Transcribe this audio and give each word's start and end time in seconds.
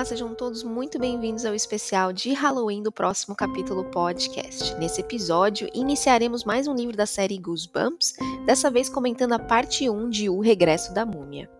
Olá, 0.00 0.06
sejam 0.06 0.34
todos 0.34 0.62
muito 0.62 0.98
bem-vindos 0.98 1.44
ao 1.44 1.54
especial 1.54 2.10
de 2.10 2.32
Halloween 2.32 2.82
do 2.82 2.90
próximo 2.90 3.36
capítulo 3.36 3.84
podcast. 3.90 4.74
Nesse 4.76 5.02
episódio, 5.02 5.68
iniciaremos 5.74 6.42
mais 6.42 6.66
um 6.66 6.74
livro 6.74 6.96
da 6.96 7.04
série 7.04 7.36
Goosebumps, 7.36 8.14
dessa 8.46 8.70
vez 8.70 8.88
comentando 8.88 9.34
a 9.34 9.38
parte 9.38 9.90
1 9.90 10.08
de 10.08 10.30
O 10.30 10.40
Regresso 10.40 10.94
da 10.94 11.04
Múmia. 11.04 11.50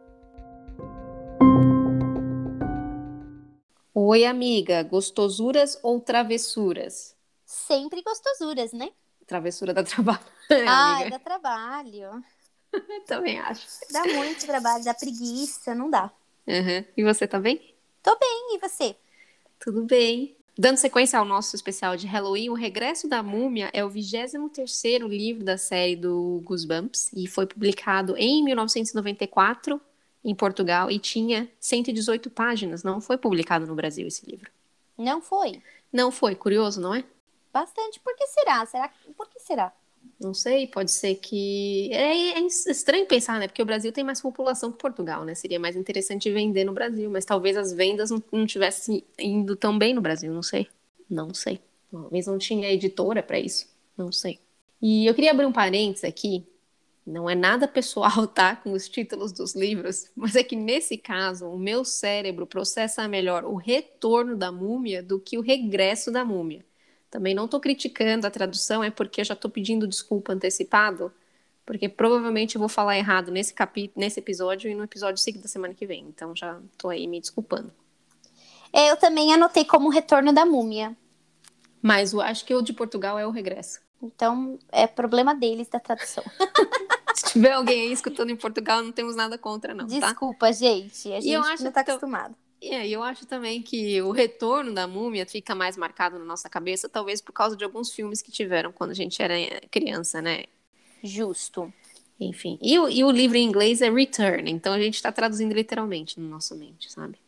Oi, 3.92 4.24
amiga, 4.24 4.82
gostosuras 4.84 5.78
ou 5.82 6.00
travessuras? 6.00 7.14
Sempre 7.44 8.00
gostosuras, 8.02 8.72
né? 8.72 8.88
Travessura 9.26 9.74
dá 9.74 9.84
trabalho. 9.84 10.18
Ai, 10.66 11.10
dá 11.10 11.18
trabalho. 11.18 12.24
Também 13.06 13.38
acho. 13.38 13.66
Dá 13.90 14.02
muito 14.06 14.46
trabalho, 14.46 14.82
dá 14.82 14.94
preguiça, 14.94 15.74
não 15.74 15.90
dá. 15.90 16.10
Uhum. 16.46 16.84
E 16.96 17.04
você 17.04 17.28
tá 17.28 17.38
bem? 17.38 17.69
Tô 18.02 18.16
bem, 18.18 18.54
e 18.54 18.58
você? 18.58 18.96
Tudo 19.58 19.82
bem. 19.84 20.34
Dando 20.58 20.76
sequência 20.76 21.18
ao 21.18 21.24
nosso 21.24 21.54
especial 21.54 21.96
de 21.96 22.06
Halloween, 22.06 22.50
O 22.50 22.54
Regresso 22.54 23.08
da 23.08 23.22
Múmia 23.22 23.70
é 23.72 23.84
o 23.84 23.90
23º 23.90 25.06
livro 25.08 25.44
da 25.44 25.56
série 25.56 25.96
do 25.96 26.40
Goosebumps 26.44 27.10
e 27.14 27.26
foi 27.26 27.46
publicado 27.46 28.16
em 28.16 28.42
1994 28.44 29.80
em 30.24 30.34
Portugal 30.34 30.90
e 30.90 30.98
tinha 30.98 31.50
118 31.58 32.30
páginas. 32.30 32.82
Não 32.82 33.00
foi 33.00 33.16
publicado 33.16 33.66
no 33.66 33.74
Brasil 33.74 34.06
esse 34.06 34.24
livro. 34.26 34.50
Não 34.96 35.20
foi? 35.22 35.62
Não 35.92 36.10
foi. 36.10 36.34
Curioso, 36.34 36.80
não 36.80 36.94
é? 36.94 37.04
Bastante. 37.52 37.98
Por 38.00 38.14
que 38.16 38.26
será? 38.26 38.64
Será? 38.66 38.90
Por 39.16 39.28
que 39.28 39.40
será? 39.40 39.72
Não 40.20 40.34
sei, 40.34 40.66
pode 40.66 40.90
ser 40.90 41.14
que. 41.14 41.90
É, 41.92 42.38
é, 42.38 42.46
estranho 42.46 43.06
pensar, 43.06 43.40
né? 43.40 43.48
Porque 43.48 43.62
o 43.62 43.66
Brasil 43.66 43.90
tem 43.90 44.04
mais 44.04 44.20
população 44.20 44.70
que 44.70 44.78
Portugal, 44.78 45.24
né? 45.24 45.34
Seria 45.34 45.58
mais 45.58 45.76
interessante 45.76 46.30
vender 46.30 46.64
no 46.64 46.74
Brasil, 46.74 47.10
mas 47.10 47.24
talvez 47.24 47.56
as 47.56 47.72
vendas 47.72 48.10
não, 48.10 48.22
não 48.30 48.46
tivessem 48.46 49.02
indo 49.18 49.56
tão 49.56 49.78
bem 49.78 49.94
no 49.94 50.02
Brasil, 50.02 50.32
não 50.32 50.42
sei. 50.42 50.68
Não 51.08 51.32
sei. 51.32 51.60
Talvez 51.90 52.26
não 52.26 52.36
tinha 52.38 52.70
editora 52.70 53.22
para 53.22 53.38
isso. 53.40 53.66
Não 53.96 54.12
sei. 54.12 54.38
E 54.80 55.06
eu 55.06 55.14
queria 55.14 55.30
abrir 55.30 55.46
um 55.46 55.52
parênteses 55.52 56.04
aqui. 56.04 56.46
Não 57.06 57.28
é 57.28 57.34
nada 57.34 57.66
pessoal, 57.66 58.26
tá? 58.28 58.56
Com 58.56 58.72
os 58.72 58.88
títulos 58.88 59.32
dos 59.32 59.54
livros, 59.54 60.10
mas 60.14 60.36
é 60.36 60.44
que 60.44 60.54
nesse 60.56 60.98
caso, 60.98 61.46
o 61.46 61.58
meu 61.58 61.84
cérebro 61.84 62.46
processa 62.46 63.08
melhor 63.08 63.44
o 63.44 63.56
retorno 63.56 64.36
da 64.36 64.52
múmia 64.52 65.02
do 65.02 65.18
que 65.18 65.38
o 65.38 65.42
regresso 65.42 66.10
da 66.10 66.24
múmia. 66.24 66.64
Também 67.10 67.34
não 67.34 67.46
estou 67.46 67.58
criticando 67.58 68.26
a 68.26 68.30
tradução, 68.30 68.84
é 68.84 68.90
porque 68.90 69.20
eu 69.20 69.24
já 69.24 69.34
estou 69.34 69.50
pedindo 69.50 69.86
desculpa 69.86 70.32
antecipado, 70.32 71.12
porque 71.66 71.88
provavelmente 71.88 72.54
eu 72.54 72.60
vou 72.60 72.68
falar 72.68 72.96
errado 72.96 73.32
nesse 73.32 73.52
capítulo, 73.52 74.00
nesse 74.00 74.20
episódio 74.20 74.70
e 74.70 74.74
no 74.74 74.84
episódio 74.84 75.20
seguinte 75.20 75.42
da 75.42 75.48
semana 75.48 75.74
que 75.74 75.86
vem. 75.86 76.06
Então 76.08 76.34
já 76.36 76.60
estou 76.72 76.90
aí 76.90 77.06
me 77.08 77.20
desculpando. 77.20 77.72
É, 78.72 78.90
eu 78.90 78.96
também 78.96 79.34
anotei 79.34 79.64
como 79.64 79.88
retorno 79.88 80.32
da 80.32 80.46
múmia. 80.46 80.96
Mas 81.82 82.12
eu 82.12 82.20
acho 82.20 82.44
que 82.44 82.54
o 82.54 82.62
de 82.62 82.72
Portugal 82.72 83.18
é 83.18 83.26
o 83.26 83.30
regresso. 83.30 83.80
Então 84.00 84.58
é 84.70 84.86
problema 84.86 85.34
deles 85.34 85.68
da 85.68 85.80
tradução. 85.80 86.24
Se 87.14 87.32
tiver 87.32 87.52
alguém 87.52 87.82
aí 87.82 87.92
escutando 87.92 88.30
em 88.30 88.36
Portugal, 88.36 88.82
não 88.82 88.92
temos 88.92 89.16
nada 89.16 89.36
contra, 89.36 89.74
não. 89.74 89.86
Tá? 89.86 89.98
Desculpa, 89.98 90.46
tá? 90.46 90.52
gente. 90.52 91.12
A 91.12 91.20
gente 91.20 91.62
não 91.62 91.68
está 91.68 91.80
acostumado. 91.80 92.36
É, 92.62 92.86
eu 92.86 93.02
acho 93.02 93.26
também 93.26 93.62
que 93.62 94.02
o 94.02 94.10
retorno 94.10 94.74
da 94.74 94.86
múmia 94.86 95.24
fica 95.24 95.54
mais 95.54 95.76
marcado 95.76 96.18
na 96.18 96.24
nossa 96.24 96.48
cabeça, 96.48 96.88
talvez 96.88 97.20
por 97.20 97.32
causa 97.32 97.56
de 97.56 97.64
alguns 97.64 97.90
filmes 97.90 98.20
que 98.20 98.30
tiveram 98.30 98.70
quando 98.70 98.90
a 98.90 98.94
gente 98.94 99.22
era 99.22 99.34
criança, 99.70 100.20
né? 100.20 100.44
Justo. 101.02 101.72
Enfim. 102.20 102.58
E, 102.60 102.74
e 102.74 103.02
o 103.02 103.10
livro 103.10 103.38
em 103.38 103.46
inglês 103.46 103.80
é 103.80 103.90
Return, 103.90 104.50
então 104.50 104.74
a 104.74 104.80
gente 104.80 104.96
está 104.96 105.10
traduzindo 105.10 105.54
literalmente 105.54 106.20
no 106.20 106.28
nosso 106.28 106.54
mente, 106.54 106.92
sabe? 106.92 107.18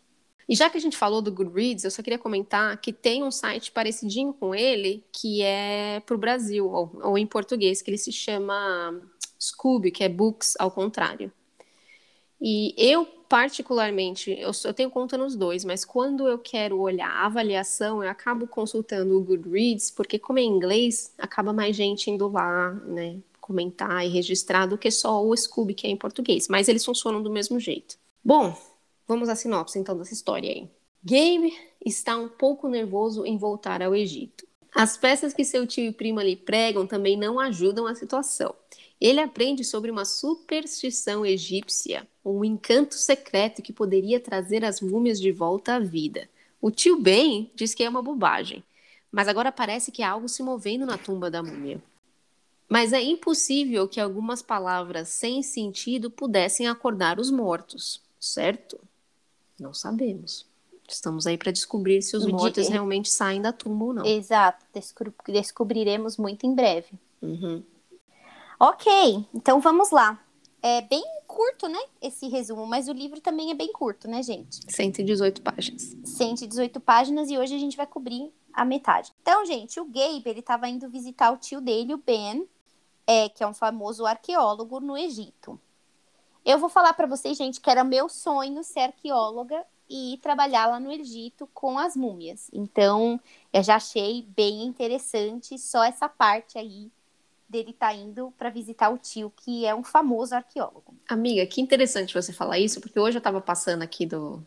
E 0.47 0.55
já 0.55 0.69
que 0.69 0.77
a 0.77 0.81
gente 0.81 0.99
falou 0.99 1.23
do 1.23 1.33
Goodreads, 1.33 1.85
eu 1.85 1.91
só 1.91 2.03
queria 2.03 2.19
comentar 2.19 2.77
que 2.79 2.93
tem 2.93 3.23
um 3.23 3.31
site 3.31 3.73
parecidinho 3.73 4.35
com 4.35 4.55
ele, 4.55 5.03
que 5.11 5.41
é 5.41 6.01
para 6.01 6.15
o 6.15 6.19
Brasil, 6.19 6.69
ou, 6.69 6.91
ou 7.03 7.17
em 7.17 7.27
português, 7.27 7.81
que 7.81 7.91
ele 7.91 7.97
se 7.97 8.12
chama 8.12 9.01
Scooby, 9.41 9.91
que 9.91 10.05
é 10.05 10.11
Books 10.11 10.55
ao 10.59 10.71
contrário. 10.71 11.33
E 12.45 12.75
eu, 12.77 13.07
particularmente, 13.29 14.33
eu, 14.33 14.51
eu, 14.65 14.75
tenho 14.75 14.91
conta 14.91 15.17
nos 15.17 15.37
dois, 15.37 15.65
mas 15.65 15.85
quando 15.85 16.27
eu 16.27 16.37
quero 16.37 16.81
olhar 16.81 17.09
a 17.09 17.27
avaliação, 17.27 18.03
eu 18.03 18.11
acabo 18.11 18.49
consultando 18.49 19.17
o 19.17 19.23
Goodreads, 19.23 19.93
porque 19.93 20.19
como 20.19 20.41
é 20.41 20.43
inglês, 20.43 21.15
acaba 21.17 21.53
mais 21.53 21.77
gente 21.77 22.11
indo 22.11 22.27
lá, 22.27 22.73
né, 22.73 23.21
comentar 23.41 24.05
e 24.05 24.09
registrar 24.09 24.67
do 24.67 24.77
que 24.77 24.91
só 24.91 25.25
o 25.25 25.37
Scooby, 25.37 25.73
que 25.73 25.87
é 25.87 25.91
em 25.91 25.97
português. 25.97 26.49
Mas 26.49 26.69
eles 26.69 26.85
funcionam 26.85 27.23
do 27.23 27.31
mesmo 27.31 27.61
jeito. 27.61 27.97
Bom, 28.25 28.57
vamos 29.07 29.29
à 29.29 29.37
sinopse 29.37 29.79
então 29.79 29.97
dessa 29.97 30.13
história 30.13 30.51
aí. 30.51 30.69
Gabe 31.05 31.53
está 31.85 32.17
um 32.17 32.29
pouco 32.29 32.69
nervoso 32.69 33.25
em 33.25 33.39
voltar 33.39 33.83
ao 33.83 33.95
Egito. 33.95 34.45
As 34.75 34.97
peças 34.97 35.33
que 35.33 35.45
seu 35.45 35.65
tio 35.65 35.85
e 35.85 35.93
prima 35.93 36.25
lhe 36.25 36.35
pregam 36.35 36.89
também 36.89 37.17
não 37.17 37.39
ajudam 37.39 37.87
a 37.87 37.95
situação. 37.95 38.53
Ele 39.03 39.19
aprende 39.19 39.65
sobre 39.65 39.91
uma 39.91 40.05
superstição 40.05 41.27
egípcia, 41.27 42.07
um 42.25 42.45
encanto 42.45 42.95
secreto 42.95 43.61
que 43.61 43.73
poderia 43.73 44.21
trazer 44.21 44.65
as 44.65 44.81
múmias 44.81 45.21
de 45.21 45.33
volta 45.33 45.75
à 45.75 45.81
vida. 45.81 46.31
O 46.61 46.71
tio 46.71 47.01
Ben 47.01 47.51
diz 47.53 47.75
que 47.75 47.83
é 47.83 47.89
uma 47.89 48.01
bobagem, 48.01 48.62
mas 49.11 49.27
agora 49.27 49.51
parece 49.51 49.91
que 49.91 50.05
há 50.05 50.11
algo 50.12 50.29
se 50.29 50.41
movendo 50.41 50.87
na 50.87 50.97
tumba 50.97 51.29
da 51.29 51.43
múmia. 51.43 51.83
Mas 52.69 52.93
é 52.93 53.03
impossível 53.03 53.89
que 53.89 53.99
algumas 53.99 54.41
palavras 54.41 55.09
sem 55.09 55.43
sentido 55.43 56.09
pudessem 56.09 56.69
acordar 56.69 57.19
os 57.19 57.29
mortos, 57.29 58.01
certo? 58.21 58.79
Não 59.59 59.75
sabemos. 59.75 60.47
Estamos 60.89 61.27
aí 61.27 61.37
para 61.37 61.51
descobrir 61.51 62.03
se 62.03 62.17
os 62.17 62.25
mortos 62.25 62.69
realmente 62.69 63.11
saem 63.11 63.43
da 63.43 63.53
tumba 63.53 63.85
ou 63.85 63.95
não. 63.95 64.07
Exato, 64.07 64.65
descobriremos 65.27 66.17
muito 66.17 66.47
em 66.47 66.55
breve. 66.55 66.93
Uhum. 67.21 67.65
Ok, 68.65 69.27
então 69.34 69.59
vamos 69.59 69.91
lá. 69.91 70.25
É 70.62 70.83
bem 70.83 71.03
curto, 71.27 71.67
né? 71.67 71.81
Esse 72.00 72.28
resumo, 72.28 72.65
mas 72.65 72.87
o 72.87 72.93
livro 72.93 73.21
também 73.21 73.50
é 73.50 73.55
bem 73.55 73.73
curto, 73.73 74.06
né, 74.06 74.23
gente? 74.23 74.61
118 74.73 75.43
páginas. 75.43 75.97
118 76.05 76.78
páginas 76.78 77.28
e 77.28 77.37
hoje 77.37 77.56
a 77.56 77.59
gente 77.59 77.77
vai 77.77 77.89
cobrir 77.89 78.33
a 78.53 78.65
metade. 78.65 79.12
Então, 79.21 79.45
gente, 79.45 79.81
o 79.81 79.84
Gabe, 79.84 80.23
ele 80.27 80.39
estava 80.39 80.69
indo 80.69 80.89
visitar 80.89 81.33
o 81.33 81.39
tio 81.39 81.61
dele, 81.61 81.93
o 81.93 81.99
Ben, 81.99 82.49
é, 83.05 83.28
que 83.28 83.43
é 83.43 83.47
um 83.49 83.53
famoso 83.53 84.06
arqueólogo 84.06 84.79
no 84.79 84.97
Egito. 84.97 85.59
Eu 86.44 86.56
vou 86.56 86.69
falar 86.69 86.93
para 86.93 87.09
vocês, 87.09 87.37
gente, 87.37 87.61
que 87.61 87.69
era 87.69 87.83
meu 87.83 88.09
sonho 88.09 88.62
ser 88.62 88.83
arqueóloga 88.83 89.67
e 89.91 90.21
trabalhar 90.23 90.67
lá 90.67 90.79
no 90.79 90.93
Egito 90.93 91.49
com 91.53 91.81
as 91.81 91.97
múmias. 91.97 92.49
Então, 92.53 93.19
eu 93.53 93.62
já 93.65 93.75
achei 93.75 94.23
bem 94.37 94.62
interessante 94.62 95.59
só 95.59 95.83
essa 95.83 96.09
parte 96.09 96.56
aí 96.59 96.93
dele 97.53 97.73
tá 97.75 97.95
indo 97.95 98.33
para 98.33 98.51
visitar 98.51 98.91
o 98.91 98.99
tio, 98.99 99.31
que 99.31 99.67
é 99.67 99.75
um 99.75 99.85
famoso 99.85 100.35
arqueólogo. 100.35 100.99
Amiga, 101.09 101.47
que 101.47 101.61
interessante 101.61 102.15
você 102.15 102.33
falar 102.33 102.59
isso, 102.59 102.81
porque 102.81 102.99
hoje 102.99 103.19
eu 103.19 103.23
tava 103.23 103.41
passando 103.41 103.83
aqui 103.83 104.07
do. 104.07 104.43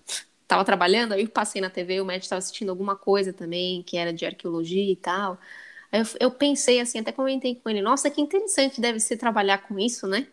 Tava 0.47 0.63
trabalhando, 0.65 1.13
aí 1.13 1.23
eu 1.23 1.29
passei 1.29 1.61
na 1.61 1.69
TV, 1.69 2.01
o 2.01 2.05
médico 2.05 2.25
estava 2.25 2.39
assistindo 2.39 2.69
alguma 2.69 2.95
coisa 2.95 3.33
também, 3.33 3.83
que 3.83 3.97
era 3.97 4.13
de 4.13 4.25
arqueologia 4.25 4.91
e 4.91 4.95
tal. 4.95 5.39
Aí 5.91 6.01
eu, 6.01 6.05
eu 6.21 6.31
pensei 6.31 6.79
assim, 6.79 6.99
até 6.99 7.11
comentei 7.11 7.55
com 7.55 7.69
ele, 7.69 7.81
nossa, 7.81 8.09
que 8.11 8.21
interessante 8.21 8.81
deve 8.81 8.99
ser 8.99 9.17
trabalhar 9.17 9.59
com 9.67 9.79
isso, 9.79 10.07
né? 10.07 10.27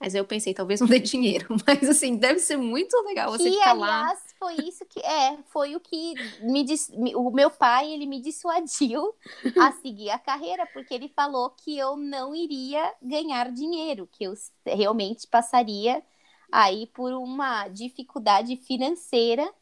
Mas 0.00 0.14
aí 0.14 0.20
eu 0.20 0.24
pensei, 0.24 0.54
talvez 0.54 0.80
não 0.80 0.88
dê 0.88 0.98
dinheiro. 0.98 1.46
Mas 1.66 1.88
assim, 1.88 2.16
deve 2.16 2.38
ser 2.40 2.56
muito 2.56 2.96
legal 3.02 3.30
você 3.30 3.50
que, 3.50 3.50
ficar 3.50 3.72
aliás, 3.72 4.18
lá. 4.18 4.18
foi 4.38 4.54
isso 4.66 4.84
que 4.86 4.98
é, 5.00 5.36
foi 5.48 5.76
o 5.76 5.80
que 5.80 6.14
me 6.40 6.64
disse. 6.64 6.90
O 7.14 7.30
meu 7.30 7.50
pai, 7.50 7.92
ele 7.92 8.06
me 8.06 8.18
dissuadiu 8.20 9.14
a 9.60 9.72
seguir 9.82 10.08
a 10.10 10.18
carreira, 10.18 10.66
porque 10.72 10.94
ele 10.94 11.08
falou 11.08 11.50
que 11.50 11.76
eu 11.78 11.96
não 11.98 12.34
iria 12.34 12.94
ganhar 13.02 13.52
dinheiro, 13.52 14.08
que 14.10 14.24
eu 14.24 14.32
realmente 14.66 15.26
passaria 15.26 16.02
aí 16.50 16.86
por 16.86 17.12
uma 17.12 17.68
dificuldade 17.68 18.56
financeira, 18.56 19.52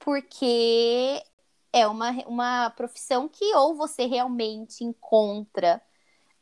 porque 0.00 1.22
é 1.72 1.86
uma, 1.86 2.10
uma 2.26 2.70
profissão 2.70 3.28
que 3.28 3.54
ou 3.54 3.76
você 3.76 4.06
realmente 4.06 4.82
encontra 4.84 5.80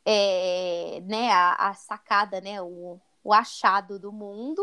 é, 0.05 1.01
né, 1.05 1.29
a, 1.31 1.69
a 1.69 1.73
sacada, 1.75 2.41
né, 2.41 2.61
o, 2.61 2.99
o 3.27 3.33
achado 3.33 3.99
do 3.99 4.09
mundo, 4.09 4.61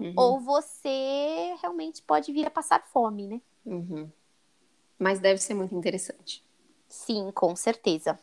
uhum. 0.00 0.14
ou 0.16 0.40
você 0.40 1.54
realmente 1.60 2.00
pode 2.00 2.32
vir 2.32 2.46
a 2.46 2.50
passar 2.50 2.82
fome, 2.86 3.26
né? 3.26 3.40
Uhum. 3.66 4.10
Mas 4.98 5.20
deve 5.20 5.38
ser 5.38 5.52
muito 5.52 5.74
interessante. 5.74 6.42
Sim, 6.88 7.30
com 7.34 7.54
certeza. 7.54 8.18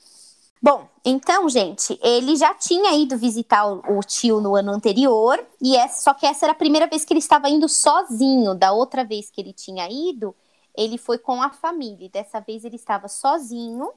Bom, 0.60 0.88
então, 1.06 1.48
gente, 1.48 2.00
ele 2.02 2.36
já 2.36 2.56
tinha 2.56 2.96
ido 2.96 3.16
visitar 3.20 3.68
o, 3.68 4.00
o 4.00 4.00
tio 4.00 4.42
no 4.42 4.56
ano 4.56 4.72
anterior, 4.72 5.46
e 5.62 5.76
essa, 5.76 6.02
só 6.02 6.14
que 6.16 6.26
essa 6.26 6.48
era 6.48 6.54
a 6.54 6.56
primeira 6.56 6.88
vez 6.88 7.06
que 7.06 7.14
ele 7.14 7.20
estava 7.20 7.48
indo 7.48 7.70
sozinho. 7.70 8.56
Da 8.56 8.72
outra 8.72 9.04
vez 9.04 9.30
que 9.30 9.40
ele 9.40 9.54
tinha 9.54 9.88
ido, 9.88 10.36
ele 10.76 10.98
foi 10.98 11.20
com 11.20 11.40
a 11.40 11.52
família. 11.52 12.10
Dessa 12.10 12.40
vez 12.40 12.66
ele 12.66 12.78
estava 12.78 13.08
sozinho 13.08 13.92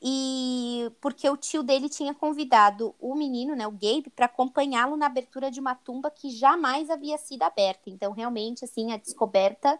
e 0.00 0.90
porque 1.00 1.28
o 1.28 1.36
tio 1.36 1.62
dele 1.62 1.88
tinha 1.88 2.14
convidado 2.14 2.94
o 3.00 3.14
menino, 3.14 3.56
né, 3.56 3.66
o 3.66 3.72
Gabe, 3.72 4.10
para 4.14 4.26
acompanhá-lo 4.26 4.96
na 4.96 5.06
abertura 5.06 5.50
de 5.50 5.58
uma 5.60 5.74
tumba 5.74 6.10
que 6.10 6.30
jamais 6.30 6.90
havia 6.90 7.16
sido 7.18 7.42
aberta. 7.42 7.88
Então, 7.90 8.12
realmente, 8.12 8.64
assim, 8.64 8.92
a 8.92 8.96
descoberta 8.96 9.78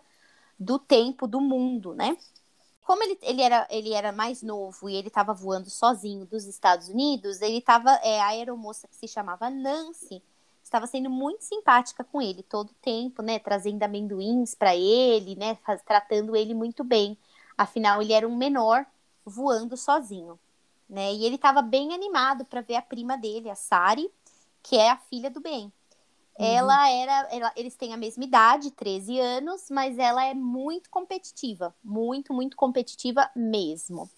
do 0.58 0.78
tempo 0.78 1.26
do 1.26 1.40
mundo, 1.40 1.94
né? 1.94 2.16
Como 2.82 3.02
ele, 3.02 3.18
ele, 3.22 3.42
era, 3.42 3.66
ele 3.70 3.92
era 3.92 4.12
mais 4.12 4.42
novo 4.42 4.88
e 4.88 4.94
ele 4.96 5.08
estava 5.08 5.34
voando 5.34 5.68
sozinho 5.68 6.24
dos 6.24 6.46
Estados 6.46 6.88
Unidos, 6.88 7.42
ele 7.42 7.58
estava. 7.58 7.90
É, 8.02 8.20
a 8.20 8.28
aeromoça 8.28 8.88
que 8.88 8.96
se 8.96 9.08
chamava 9.08 9.50
Nancy 9.50 10.22
estava 10.62 10.86
sendo 10.86 11.10
muito 11.10 11.42
simpática 11.42 12.04
com 12.04 12.22
ele 12.22 12.42
todo 12.42 12.70
o 12.70 12.74
tempo, 12.74 13.22
né? 13.22 13.38
Trazendo 13.38 13.82
amendoins 13.82 14.54
para 14.54 14.74
ele, 14.76 15.34
né? 15.36 15.58
Tratando 15.84 16.36
ele 16.36 16.54
muito 16.54 16.84
bem. 16.84 17.18
Afinal, 17.58 18.00
ele 18.02 18.12
era 18.12 18.26
um 18.26 18.36
menor 18.36 18.86
voando 19.26 19.76
sozinho, 19.76 20.38
né? 20.88 21.12
E 21.12 21.24
ele 21.24 21.34
estava 21.34 21.60
bem 21.60 21.92
animado 21.92 22.44
para 22.44 22.60
ver 22.60 22.76
a 22.76 22.82
prima 22.82 23.18
dele, 23.18 23.50
a 23.50 23.54
Sari, 23.54 24.10
que 24.62 24.76
é 24.76 24.90
a 24.90 24.96
filha 24.96 25.28
do 25.28 25.40
Ben. 25.40 25.72
Uhum. 26.38 26.44
Ela 26.44 26.90
era, 26.90 27.28
ela, 27.30 27.52
eles 27.56 27.74
têm 27.74 27.92
a 27.92 27.96
mesma 27.96 28.24
idade, 28.24 28.70
13 28.70 29.18
anos, 29.18 29.68
mas 29.70 29.98
ela 29.98 30.24
é 30.24 30.34
muito 30.34 30.88
competitiva, 30.90 31.74
muito, 31.82 32.32
muito 32.32 32.56
competitiva 32.56 33.30
mesmo. 33.34 34.08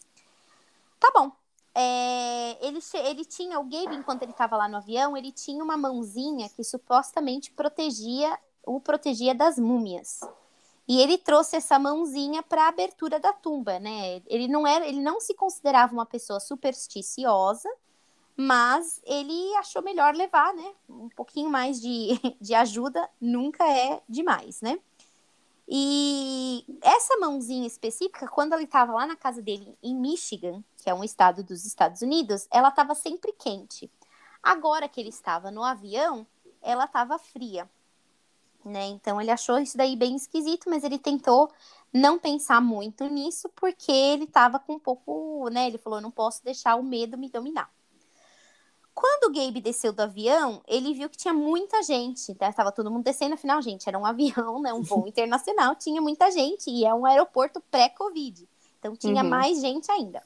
Tá 0.98 1.10
bom. 1.14 1.32
É, 1.74 2.66
ele, 2.66 2.80
ele 2.94 3.24
tinha, 3.24 3.60
o 3.60 3.64
Gabe, 3.64 3.94
enquanto 3.94 4.22
ele 4.22 4.32
estava 4.32 4.56
lá 4.56 4.68
no 4.68 4.78
avião, 4.78 5.16
ele 5.16 5.30
tinha 5.30 5.62
uma 5.62 5.76
mãozinha 5.76 6.48
que 6.48 6.64
supostamente 6.64 7.52
protegia, 7.52 8.36
o 8.66 8.80
protegia 8.80 9.32
das 9.32 9.58
múmias. 9.58 10.20
E 10.88 11.02
ele 11.02 11.18
trouxe 11.18 11.56
essa 11.56 11.78
mãozinha 11.78 12.42
para 12.42 12.64
a 12.64 12.68
abertura 12.68 13.20
da 13.20 13.30
tumba, 13.30 13.78
né? 13.78 14.22
Ele 14.26 14.48
não 14.48 14.66
era, 14.66 14.86
ele 14.86 15.02
não 15.02 15.20
se 15.20 15.34
considerava 15.34 15.92
uma 15.92 16.06
pessoa 16.06 16.40
supersticiosa, 16.40 17.68
mas 18.34 18.98
ele 19.04 19.54
achou 19.56 19.82
melhor 19.82 20.14
levar, 20.14 20.54
né? 20.54 20.72
Um 20.88 21.10
pouquinho 21.10 21.50
mais 21.50 21.78
de, 21.78 22.18
de 22.40 22.54
ajuda 22.54 23.06
nunca 23.20 23.68
é 23.70 24.00
demais, 24.08 24.62
né? 24.62 24.78
E 25.68 26.64
essa 26.80 27.18
mãozinha 27.18 27.66
específica, 27.66 28.26
quando 28.26 28.54
ele 28.54 28.64
estava 28.64 28.92
lá 28.94 29.06
na 29.06 29.16
casa 29.16 29.42
dele 29.42 29.76
em 29.82 29.94
Michigan, 29.94 30.64
que 30.78 30.88
é 30.88 30.94
um 30.94 31.04
estado 31.04 31.44
dos 31.44 31.66
Estados 31.66 32.00
Unidos, 32.00 32.48
ela 32.50 32.70
estava 32.70 32.94
sempre 32.94 33.34
quente. 33.34 33.90
Agora 34.42 34.88
que 34.88 34.98
ele 34.98 35.10
estava 35.10 35.50
no 35.50 35.62
avião, 35.62 36.26
ela 36.62 36.84
estava 36.86 37.18
fria. 37.18 37.68
Né? 38.68 38.88
Então 38.88 39.20
ele 39.20 39.30
achou 39.30 39.58
isso 39.58 39.76
daí 39.76 39.96
bem 39.96 40.14
esquisito, 40.14 40.68
mas 40.68 40.84
ele 40.84 40.98
tentou 40.98 41.50
não 41.92 42.18
pensar 42.18 42.60
muito 42.60 43.06
nisso 43.06 43.50
porque 43.56 43.90
ele 43.90 44.24
estava 44.24 44.58
com 44.58 44.74
um 44.74 44.78
pouco, 44.78 45.48
né? 45.48 45.66
Ele 45.66 45.78
falou: 45.78 46.00
não 46.00 46.10
posso 46.10 46.44
deixar 46.44 46.76
o 46.76 46.82
medo 46.82 47.16
me 47.16 47.30
dominar. 47.30 47.70
Quando 48.94 49.30
o 49.30 49.32
Gabe 49.32 49.60
desceu 49.60 49.92
do 49.92 50.00
avião, 50.00 50.60
ele 50.66 50.92
viu 50.92 51.08
que 51.08 51.16
tinha 51.16 51.32
muita 51.32 51.82
gente. 51.84 52.36
Né? 52.38 52.52
Tava 52.52 52.72
todo 52.72 52.90
mundo 52.90 53.04
descendo, 53.04 53.34
afinal, 53.34 53.62
gente, 53.62 53.88
era 53.88 53.96
um 53.96 54.04
avião, 54.06 54.60
né? 54.60 54.72
Um 54.72 54.82
voo 54.82 55.06
internacional, 55.06 55.76
tinha 55.76 56.02
muita 56.02 56.30
gente. 56.30 56.68
E 56.68 56.84
é 56.84 56.92
um 56.92 57.06
aeroporto 57.06 57.60
pré-Covid. 57.70 58.46
Então 58.78 58.96
tinha 58.96 59.22
uhum. 59.22 59.28
mais 59.28 59.60
gente 59.60 59.90
ainda. 59.90 60.22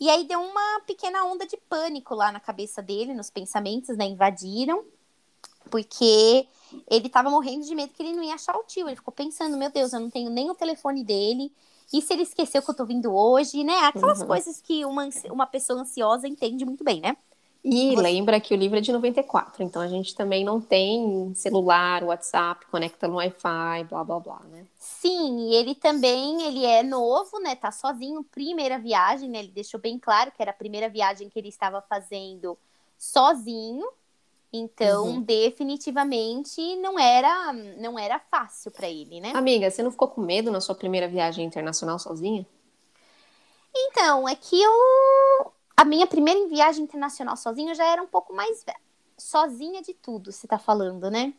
E 0.00 0.08
aí 0.08 0.24
deu 0.24 0.40
uma 0.40 0.80
pequena 0.86 1.24
onda 1.24 1.46
de 1.46 1.56
pânico 1.56 2.14
lá 2.14 2.32
na 2.32 2.40
cabeça 2.40 2.80
dele, 2.80 3.12
nos 3.12 3.28
pensamentos, 3.28 3.96
né? 3.96 4.04
Invadiram. 4.06 4.84
Porque 5.70 6.46
ele 6.90 7.08
tava 7.08 7.30
morrendo 7.30 7.64
de 7.64 7.74
medo 7.74 7.92
que 7.92 8.02
ele 8.02 8.12
não 8.12 8.22
ia 8.22 8.34
achar 8.34 8.56
o 8.56 8.64
tio. 8.64 8.88
Ele 8.88 8.96
ficou 8.96 9.12
pensando, 9.12 9.56
meu 9.56 9.70
Deus, 9.70 9.92
eu 9.92 10.00
não 10.00 10.10
tenho 10.10 10.30
nem 10.30 10.50
o 10.50 10.54
telefone 10.54 11.04
dele. 11.04 11.52
E 11.92 12.00
se 12.00 12.12
ele 12.12 12.22
esqueceu 12.22 12.62
que 12.62 12.70
eu 12.70 12.74
tô 12.74 12.84
vindo 12.86 13.14
hoje, 13.14 13.62
né? 13.64 13.76
Aquelas 13.84 14.20
uhum. 14.20 14.26
coisas 14.26 14.60
que 14.60 14.84
uma, 14.84 15.08
uma 15.30 15.46
pessoa 15.46 15.80
ansiosa 15.80 16.26
entende 16.26 16.64
muito 16.64 16.82
bem, 16.82 17.00
né? 17.00 17.16
E 17.64 17.94
Você... 17.94 18.02
lembra 18.02 18.40
que 18.40 18.52
o 18.52 18.56
livro 18.56 18.78
é 18.78 18.80
de 18.80 18.90
94, 18.90 19.62
então 19.62 19.80
a 19.80 19.86
gente 19.86 20.16
também 20.16 20.44
não 20.44 20.60
tem 20.60 21.32
celular, 21.34 22.02
WhatsApp, 22.02 22.66
conecta 22.66 23.06
no 23.06 23.16
Wi-Fi, 23.16 23.84
blá 23.88 24.02
blá 24.02 24.18
blá, 24.18 24.40
né? 24.50 24.66
Sim, 24.80 25.48
e 25.48 25.54
ele 25.54 25.74
também, 25.76 26.42
ele 26.42 26.64
é 26.64 26.82
novo, 26.82 27.38
né? 27.38 27.54
Tá 27.54 27.70
sozinho, 27.70 28.24
primeira 28.24 28.78
viagem, 28.78 29.28
né? 29.28 29.38
Ele 29.38 29.52
deixou 29.52 29.78
bem 29.78 29.96
claro 29.96 30.32
que 30.32 30.42
era 30.42 30.50
a 30.50 30.54
primeira 30.54 30.88
viagem 30.88 31.28
que 31.28 31.38
ele 31.38 31.50
estava 31.50 31.80
fazendo 31.82 32.58
sozinho. 32.98 33.86
Então, 34.52 35.06
uhum. 35.06 35.22
definitivamente 35.22 36.76
não 36.76 36.98
era 36.98 37.52
não 37.78 37.98
era 37.98 38.18
fácil 38.18 38.70
para 38.70 38.86
ele, 38.86 39.18
né? 39.18 39.32
Amiga, 39.34 39.70
você 39.70 39.82
não 39.82 39.90
ficou 39.90 40.08
com 40.08 40.20
medo 40.20 40.50
na 40.50 40.60
sua 40.60 40.74
primeira 40.74 41.08
viagem 41.08 41.46
internacional 41.46 41.98
sozinha? 41.98 42.46
Então, 43.74 44.28
é 44.28 44.34
que 44.34 44.60
eu 44.60 45.52
a 45.74 45.86
minha 45.86 46.06
primeira 46.06 46.46
viagem 46.48 46.84
internacional 46.84 47.34
sozinha 47.36 47.72
eu 47.72 47.74
já 47.74 47.86
era 47.86 48.02
um 48.02 48.06
pouco 48.06 48.34
mais 48.34 48.62
velha. 48.62 48.78
Sozinha 49.16 49.80
de 49.80 49.94
tudo, 49.94 50.30
você 50.30 50.46
tá 50.46 50.58
falando, 50.58 51.10
né? 51.10 51.32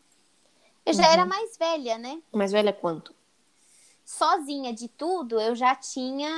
Eu 0.84 0.92
já 0.92 1.04
uhum. 1.04 1.12
era 1.12 1.24
mais 1.24 1.56
velha, 1.56 1.96
né? 1.96 2.20
Mais 2.32 2.50
velha 2.50 2.72
quanto? 2.72 3.14
Sozinha 4.04 4.72
de 4.72 4.88
tudo, 4.88 5.40
eu 5.40 5.54
já 5.54 5.74
tinha 5.76 6.30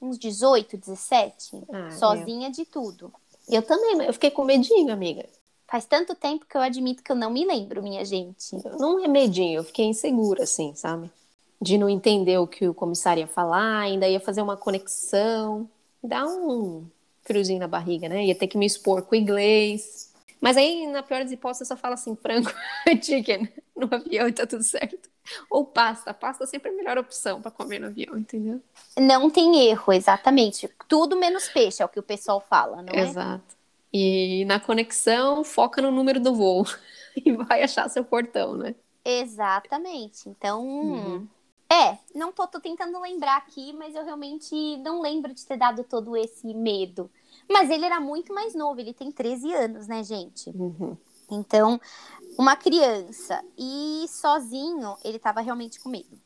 uns 0.00 0.18
18, 0.18 0.76
17. 0.76 1.64
Ah, 1.70 1.90
sozinha 1.90 2.50
de 2.50 2.64
tudo. 2.64 3.12
Eu 3.48 3.62
também, 3.62 4.06
eu 4.06 4.12
fiquei 4.12 4.30
com 4.30 4.44
medinho, 4.44 4.92
amiga. 4.92 5.28
Faz 5.66 5.86
tanto 5.86 6.14
tempo 6.14 6.46
que 6.46 6.56
eu 6.56 6.60
admito 6.60 7.02
que 7.02 7.10
eu 7.10 7.16
não 7.16 7.30
me 7.30 7.44
lembro, 7.44 7.82
minha 7.82 8.04
gente. 8.04 8.56
Não 8.78 9.02
é 9.02 9.08
medinho, 9.08 9.58
eu 9.58 9.64
fiquei 9.64 9.86
insegura, 9.86 10.44
assim, 10.44 10.74
sabe? 10.74 11.10
De 11.60 11.78
não 11.78 11.88
entender 11.88 12.38
o 12.38 12.46
que 12.46 12.68
o 12.68 12.74
comissário 12.74 13.22
ia 13.22 13.26
falar, 13.26 13.80
ainda 13.80 14.08
ia 14.08 14.20
fazer 14.20 14.42
uma 14.42 14.56
conexão. 14.56 15.68
Dá 16.02 16.26
um, 16.26 16.86
friozinho 17.24 17.58
na 17.58 17.68
barriga, 17.68 18.08
né? 18.08 18.24
Ia 18.26 18.34
ter 18.34 18.46
que 18.46 18.58
me 18.58 18.66
expor 18.66 19.02
com 19.02 19.14
inglês. 19.14 20.12
Mas 20.40 20.56
aí, 20.58 20.86
na 20.86 21.02
pior 21.02 21.22
das 21.22 21.32
hipóteses, 21.32 21.62
eu 21.62 21.74
só 21.74 21.80
falo 21.80 21.94
assim, 21.94 22.14
frango, 22.14 22.50
chicken, 23.02 23.48
no 23.74 23.88
avião 23.90 24.28
e 24.28 24.32
tá 24.32 24.46
tudo 24.46 24.62
certo. 24.62 25.08
Ou 25.48 25.64
pasta. 25.64 26.12
Pasta 26.12 26.46
sempre 26.46 26.70
é 26.70 26.74
a 26.74 26.76
melhor 26.76 26.98
opção 26.98 27.40
para 27.40 27.50
comer 27.50 27.78
no 27.78 27.86
avião, 27.86 28.18
entendeu? 28.18 28.60
Não 28.98 29.30
tem 29.30 29.68
erro, 29.68 29.90
exatamente. 29.92 30.68
Tudo 30.86 31.16
menos 31.16 31.48
peixe, 31.48 31.82
é 31.82 31.86
o 31.86 31.88
que 31.88 31.98
o 31.98 32.02
pessoal 32.02 32.42
fala, 32.42 32.82
não 32.82 32.92
é? 32.92 33.08
Exato. 33.08 33.53
E 33.96 34.44
na 34.46 34.58
conexão, 34.58 35.44
foca 35.44 35.80
no 35.80 35.92
número 35.92 36.18
do 36.18 36.34
voo 36.34 36.66
e 37.14 37.30
vai 37.30 37.62
achar 37.62 37.88
seu 37.88 38.04
portão, 38.04 38.56
né? 38.56 38.74
Exatamente. 39.04 40.28
Então, 40.28 40.66
uhum. 40.66 41.28
É, 41.70 41.96
não 42.12 42.32
tô, 42.32 42.44
tô, 42.48 42.60
tentando 42.60 43.00
lembrar 43.00 43.36
aqui, 43.36 43.72
mas 43.72 43.94
eu 43.94 44.04
realmente 44.04 44.76
não 44.78 45.00
lembro 45.00 45.32
de 45.32 45.46
ter 45.46 45.56
dado 45.56 45.84
todo 45.84 46.16
esse 46.16 46.52
medo. 46.52 47.08
Mas 47.48 47.70
ele 47.70 47.84
era 47.84 48.00
muito 48.00 48.34
mais 48.34 48.52
novo, 48.52 48.80
ele 48.80 48.92
tem 48.92 49.12
13 49.12 49.52
anos, 49.52 49.86
né, 49.86 50.02
gente? 50.02 50.50
Uhum. 50.50 50.96
Então, 51.30 51.80
uma 52.36 52.56
criança 52.56 53.42
e 53.56 54.06
sozinho, 54.08 54.96
ele 55.04 55.20
tava 55.20 55.40
realmente 55.40 55.80
com 55.80 55.88
medo. 55.88 56.18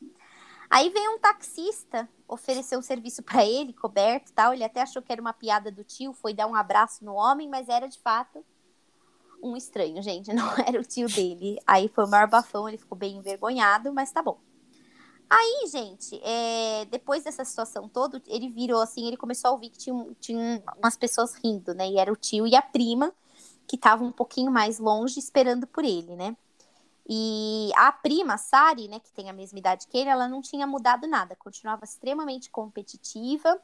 Aí 0.69 0.89
veio 0.89 1.15
um 1.15 1.19
taxista 1.19 2.07
oferecer 2.27 2.77
um 2.77 2.81
serviço 2.81 3.23
para 3.23 3.43
ele, 3.43 3.73
coberto 3.73 4.31
tal. 4.33 4.53
Ele 4.53 4.63
até 4.63 4.81
achou 4.81 5.01
que 5.01 5.11
era 5.11 5.21
uma 5.21 5.33
piada 5.33 5.71
do 5.71 5.83
tio, 5.83 6.13
foi 6.13 6.33
dar 6.33 6.45
um 6.45 6.53
abraço 6.53 7.03
no 7.03 7.15
homem, 7.15 7.49
mas 7.49 7.67
era 7.67 7.87
de 7.87 7.99
fato 7.99 8.45
um 9.41 9.57
estranho, 9.57 10.01
gente. 10.03 10.31
Não 10.33 10.47
era 10.57 10.79
o 10.79 10.83
tio 10.83 11.07
dele. 11.07 11.57
Aí 11.65 11.87
foi 11.87 12.05
o 12.05 12.09
maior 12.09 12.27
bafão, 12.27 12.67
ele 12.67 12.77
ficou 12.77 12.97
bem 12.97 13.17
envergonhado, 13.17 13.91
mas 13.91 14.11
tá 14.11 14.21
bom. 14.21 14.39
Aí, 15.29 15.67
gente, 15.71 16.19
é, 16.23 16.85
depois 16.85 17.23
dessa 17.23 17.45
situação 17.45 17.87
toda, 17.87 18.21
ele 18.25 18.49
virou 18.49 18.81
assim, 18.81 19.05
ele 19.07 19.17
começou 19.17 19.49
a 19.49 19.51
ouvir 19.53 19.69
que 19.69 19.77
tinha, 19.77 20.07
tinha 20.19 20.63
umas 20.77 20.97
pessoas 20.97 21.35
rindo, 21.35 21.73
né? 21.75 21.87
E 21.87 21.99
era 21.99 22.11
o 22.11 22.15
tio 22.15 22.47
e 22.47 22.55
a 22.55 22.61
prima, 22.63 23.13
que 23.67 23.75
estavam 23.75 24.07
um 24.07 24.11
pouquinho 24.11 24.51
mais 24.51 24.79
longe, 24.79 25.19
esperando 25.19 25.67
por 25.67 25.85
ele, 25.85 26.15
né? 26.15 26.35
E 27.11 27.71
a 27.75 27.91
prima, 27.91 28.37
Sari, 28.37 28.87
né, 28.87 28.99
que 28.99 29.11
tem 29.11 29.31
a 29.31 29.33
mesma 29.33 29.57
idade 29.57 29.87
que 29.87 29.97
ele, 29.97 30.11
ela 30.11 30.27
não 30.27 30.43
tinha 30.43 30.67
mudado 30.67 31.07
nada, 31.07 31.35
continuava 31.35 31.83
extremamente 31.83 32.51
competitiva, 32.51 33.59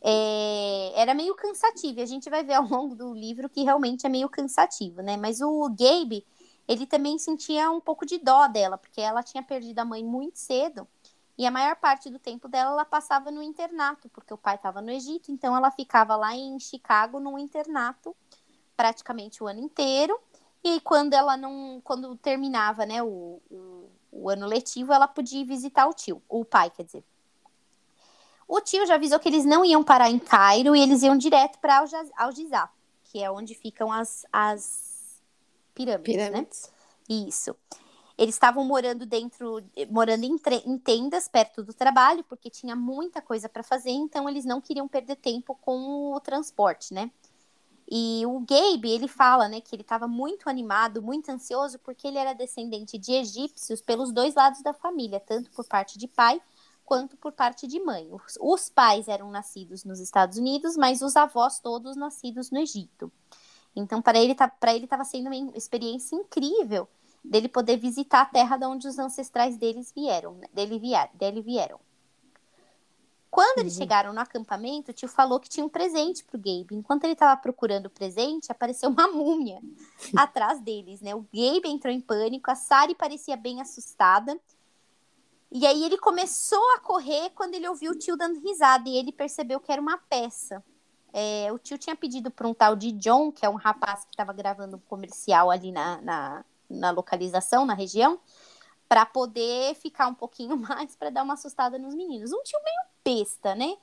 é, 0.00 0.92
era 0.94 1.12
meio 1.12 1.34
cansativo, 1.34 1.98
e 1.98 2.02
a 2.02 2.06
gente 2.06 2.30
vai 2.30 2.44
ver 2.44 2.54
ao 2.54 2.64
longo 2.64 2.94
do 2.94 3.12
livro 3.12 3.48
que 3.48 3.64
realmente 3.64 4.06
é 4.06 4.08
meio 4.08 4.28
cansativo, 4.28 5.02
né? 5.02 5.16
Mas 5.16 5.40
o 5.40 5.68
Gabe, 5.70 6.24
ele 6.68 6.86
também 6.86 7.18
sentia 7.18 7.68
um 7.68 7.80
pouco 7.80 8.06
de 8.06 8.16
dó 8.18 8.46
dela, 8.46 8.78
porque 8.78 9.00
ela 9.00 9.24
tinha 9.24 9.42
perdido 9.42 9.80
a 9.80 9.84
mãe 9.84 10.04
muito 10.04 10.38
cedo, 10.38 10.86
e 11.36 11.44
a 11.44 11.50
maior 11.50 11.74
parte 11.74 12.08
do 12.08 12.20
tempo 12.20 12.46
dela 12.46 12.70
ela 12.70 12.84
passava 12.84 13.28
no 13.32 13.42
internato, 13.42 14.08
porque 14.10 14.32
o 14.32 14.38
pai 14.38 14.54
estava 14.54 14.80
no 14.80 14.92
Egito, 14.92 15.32
então 15.32 15.56
ela 15.56 15.72
ficava 15.72 16.14
lá 16.14 16.32
em 16.32 16.60
Chicago 16.60 17.18
no 17.18 17.36
internato 17.40 18.14
praticamente 18.76 19.42
o 19.42 19.48
ano 19.48 19.60
inteiro. 19.60 20.16
E 20.64 20.68
aí, 20.70 20.80
quando 20.80 21.12
ela 21.12 21.36
não, 21.36 21.78
quando 21.84 22.16
terminava, 22.16 22.86
né, 22.86 23.02
o, 23.02 23.38
o, 23.50 23.90
o 24.10 24.30
ano 24.30 24.46
letivo, 24.46 24.94
ela 24.94 25.06
podia 25.06 25.44
visitar 25.44 25.86
o 25.86 25.92
tio, 25.92 26.22
o 26.26 26.42
pai, 26.42 26.70
quer 26.70 26.84
dizer. 26.84 27.04
O 28.48 28.60
tio 28.62 28.86
já 28.86 28.94
avisou 28.94 29.18
que 29.18 29.28
eles 29.28 29.44
não 29.44 29.62
iam 29.62 29.84
parar 29.84 30.10
em 30.10 30.18
Cairo 30.18 30.74
e 30.74 30.80
eles 30.80 31.02
iam 31.02 31.18
direto 31.18 31.58
para 31.58 31.84
Al-Jizá, 32.16 32.70
que 33.04 33.22
é 33.22 33.30
onde 33.30 33.54
ficam 33.54 33.92
as, 33.92 34.24
as 34.32 35.22
pirâmides, 35.74 36.16
né? 36.16 36.26
pirâmides. 36.26 36.72
né? 37.08 37.28
Isso. 37.28 37.54
Eles 38.16 38.34
estavam 38.34 38.64
morando 38.64 39.04
dentro, 39.04 39.62
morando 39.90 40.24
em, 40.24 40.38
em, 40.64 40.78
tendas 40.78 41.26
perto 41.26 41.62
do 41.62 41.74
trabalho, 41.74 42.24
porque 42.24 42.48
tinha 42.48 42.76
muita 42.76 43.20
coisa 43.20 43.48
para 43.48 43.62
fazer, 43.62 43.90
então 43.90 44.28
eles 44.28 44.44
não 44.44 44.60
queriam 44.60 44.86
perder 44.86 45.16
tempo 45.16 45.58
com 45.60 46.14
o 46.14 46.20
transporte, 46.20 46.94
né? 46.94 47.10
E 47.96 48.26
o 48.26 48.40
Gabe, 48.40 48.90
ele 48.90 49.06
fala, 49.06 49.46
né, 49.48 49.60
que 49.60 49.72
ele 49.72 49.82
estava 49.82 50.08
muito 50.08 50.50
animado, 50.50 51.00
muito 51.00 51.28
ansioso, 51.30 51.78
porque 51.78 52.08
ele 52.08 52.18
era 52.18 52.32
descendente 52.32 52.98
de 52.98 53.12
egípcios 53.12 53.80
pelos 53.80 54.12
dois 54.12 54.34
lados 54.34 54.60
da 54.62 54.72
família, 54.72 55.20
tanto 55.20 55.48
por 55.52 55.64
parte 55.64 55.96
de 55.96 56.08
pai 56.08 56.42
quanto 56.84 57.16
por 57.16 57.30
parte 57.30 57.68
de 57.68 57.78
mãe. 57.78 58.08
Os, 58.10 58.36
os 58.40 58.68
pais 58.68 59.06
eram 59.06 59.30
nascidos 59.30 59.84
nos 59.84 60.00
Estados 60.00 60.38
Unidos, 60.38 60.76
mas 60.76 61.02
os 61.02 61.14
avós 61.14 61.60
todos 61.60 61.94
nascidos 61.94 62.50
no 62.50 62.58
Egito. 62.58 63.12
Então, 63.76 64.02
para 64.02 64.18
ele, 64.18 64.34
ele 64.72 64.84
estava 64.84 65.04
sendo 65.04 65.26
uma 65.26 65.56
experiência 65.56 66.16
incrível 66.16 66.88
dele 67.24 67.48
poder 67.48 67.76
visitar 67.76 68.22
a 68.22 68.26
terra 68.26 68.56
de 68.56 68.66
onde 68.66 68.88
os 68.88 68.98
ancestrais 68.98 69.56
deles 69.56 69.92
vieram, 69.94 70.34
né, 70.34 70.48
dele, 70.52 70.80
vier, 70.80 71.12
dele 71.14 71.40
vieram. 71.40 71.78
Quando 73.34 73.58
eles 73.58 73.72
uhum. 73.72 73.80
chegaram 73.80 74.12
no 74.12 74.20
acampamento, 74.20 74.92
o 74.92 74.94
tio 74.94 75.08
falou 75.08 75.40
que 75.40 75.48
tinha 75.48 75.66
um 75.66 75.68
presente 75.68 76.22
pro 76.22 76.38
Gabe. 76.38 76.68
Enquanto 76.70 77.02
ele 77.02 77.14
estava 77.14 77.36
procurando 77.36 77.86
o 77.86 77.90
presente, 77.90 78.52
apareceu 78.52 78.88
uma 78.88 79.08
múmia 79.08 79.60
atrás 80.16 80.60
deles, 80.60 81.00
né? 81.00 81.16
O 81.16 81.26
Gabe 81.34 81.68
entrou 81.68 81.92
em 81.92 82.00
pânico, 82.00 82.48
a 82.48 82.54
Sari 82.54 82.94
parecia 82.94 83.36
bem 83.36 83.60
assustada. 83.60 84.38
E 85.50 85.66
aí 85.66 85.82
ele 85.82 85.98
começou 85.98 86.62
a 86.76 86.78
correr 86.78 87.30
quando 87.30 87.54
ele 87.54 87.68
ouviu 87.68 87.90
o 87.90 87.98
tio 87.98 88.16
dando 88.16 88.38
risada 88.38 88.88
e 88.88 88.96
ele 88.96 89.10
percebeu 89.10 89.58
que 89.58 89.72
era 89.72 89.82
uma 89.82 89.98
peça. 89.98 90.62
É, 91.12 91.52
o 91.52 91.58
tio 91.58 91.76
tinha 91.76 91.96
pedido 91.96 92.30
para 92.30 92.46
um 92.46 92.54
tal 92.54 92.76
de 92.76 92.92
John, 92.92 93.32
que 93.32 93.44
é 93.44 93.48
um 93.48 93.56
rapaz 93.56 94.04
que 94.04 94.12
estava 94.12 94.32
gravando 94.32 94.76
um 94.76 94.80
comercial 94.88 95.50
ali 95.50 95.72
na, 95.72 96.00
na, 96.02 96.44
na 96.70 96.90
localização, 96.92 97.66
na 97.66 97.74
região, 97.74 98.16
para 98.88 99.04
poder 99.04 99.74
ficar 99.74 100.06
um 100.06 100.14
pouquinho 100.14 100.54
mais 100.56 100.94
para 100.94 101.10
dar 101.10 101.24
uma 101.24 101.34
assustada 101.34 101.80
nos 101.80 101.96
meninos. 101.96 102.32
Um 102.32 102.40
tio 102.44 102.60
meio 102.64 102.93
besta, 103.04 103.54
né? 103.54 103.76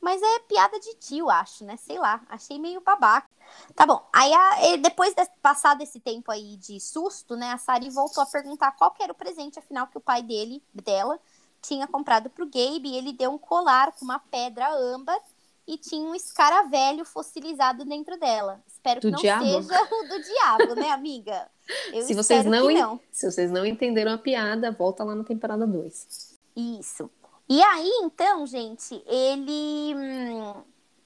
Mas 0.00 0.22
é 0.22 0.38
piada 0.40 0.78
de 0.80 0.94
tio, 0.94 1.28
acho, 1.28 1.64
né? 1.64 1.76
Sei 1.76 1.98
lá, 1.98 2.20
achei 2.28 2.58
meio 2.58 2.80
babaca. 2.80 3.28
Tá 3.74 3.86
bom, 3.86 4.04
aí 4.12 4.32
a, 4.32 4.76
depois 4.76 5.14
de 5.14 5.24
passado 5.40 5.82
esse 5.82 6.00
tempo 6.00 6.30
aí 6.30 6.56
de 6.56 6.80
susto, 6.80 7.36
né? 7.36 7.52
A 7.52 7.58
Sari 7.58 7.90
voltou 7.90 8.22
a 8.22 8.26
perguntar 8.26 8.72
qual 8.72 8.90
que 8.90 9.02
era 9.02 9.12
o 9.12 9.16
presente, 9.16 9.58
afinal, 9.58 9.86
que 9.86 9.98
o 9.98 10.00
pai 10.00 10.22
dele, 10.22 10.62
dela, 10.74 11.18
tinha 11.62 11.86
comprado 11.86 12.30
pro 12.30 12.46
Gabe. 12.46 12.88
E 12.88 12.96
ele 12.96 13.12
deu 13.12 13.30
um 13.30 13.38
colar 13.38 13.92
com 13.92 14.04
uma 14.04 14.18
pedra 14.18 14.72
âmbar 14.72 15.18
e 15.66 15.76
tinha 15.76 16.02
um 16.02 16.14
escaravelho 16.14 17.04
fossilizado 17.04 17.84
dentro 17.84 18.18
dela. 18.18 18.62
Espero 18.66 19.00
do 19.00 19.08
que 19.08 19.10
não 19.10 19.18
diabo. 19.18 19.44
seja 19.44 19.82
o 19.82 20.08
do 20.08 20.22
diabo, 20.22 20.74
né, 20.76 20.90
amiga? 20.90 21.48
Eu 21.92 22.02
se 22.02 22.14
vocês 22.14 22.44
não, 22.44 22.70
não, 22.70 23.00
Se 23.10 23.30
vocês 23.30 23.50
não 23.50 23.66
entenderam 23.66 24.12
a 24.12 24.18
piada, 24.18 24.70
volta 24.70 25.02
lá 25.02 25.14
na 25.14 25.24
temporada 25.24 25.66
2. 25.66 26.36
Isso. 26.56 27.10
E 27.48 27.62
aí, 27.62 27.90
então, 28.02 28.46
gente, 28.46 29.02
ele. 29.06 29.94
Hum, 29.94 30.64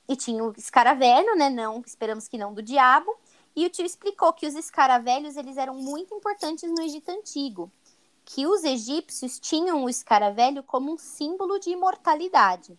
e 0.09 0.16
tinha 0.16 0.42
o 0.42 0.52
escaravelho, 0.56 1.37
né? 1.37 1.49
Não, 1.49 1.82
esperamos 1.87 2.26
que 2.26 2.38
não 2.38 2.52
do 2.52 2.62
diabo. 2.62 3.14
E 3.54 3.66
o 3.66 3.70
tio 3.70 3.85
explicou 3.85 4.32
que 4.32 4.47
os 4.47 4.54
escaravelhos 4.54 5.37
eles 5.37 5.56
eram 5.56 5.75
muito 5.75 6.14
importantes 6.14 6.68
no 6.70 6.82
Egito 6.82 7.11
Antigo. 7.11 7.70
Que 8.25 8.47
os 8.47 8.64
egípcios 8.64 9.38
tinham 9.38 9.85
o 9.85 9.88
escaravelho 9.88 10.62
como 10.62 10.92
um 10.92 10.99
símbolo 10.99 11.59
de 11.59 11.70
imortalidade. 11.70 12.78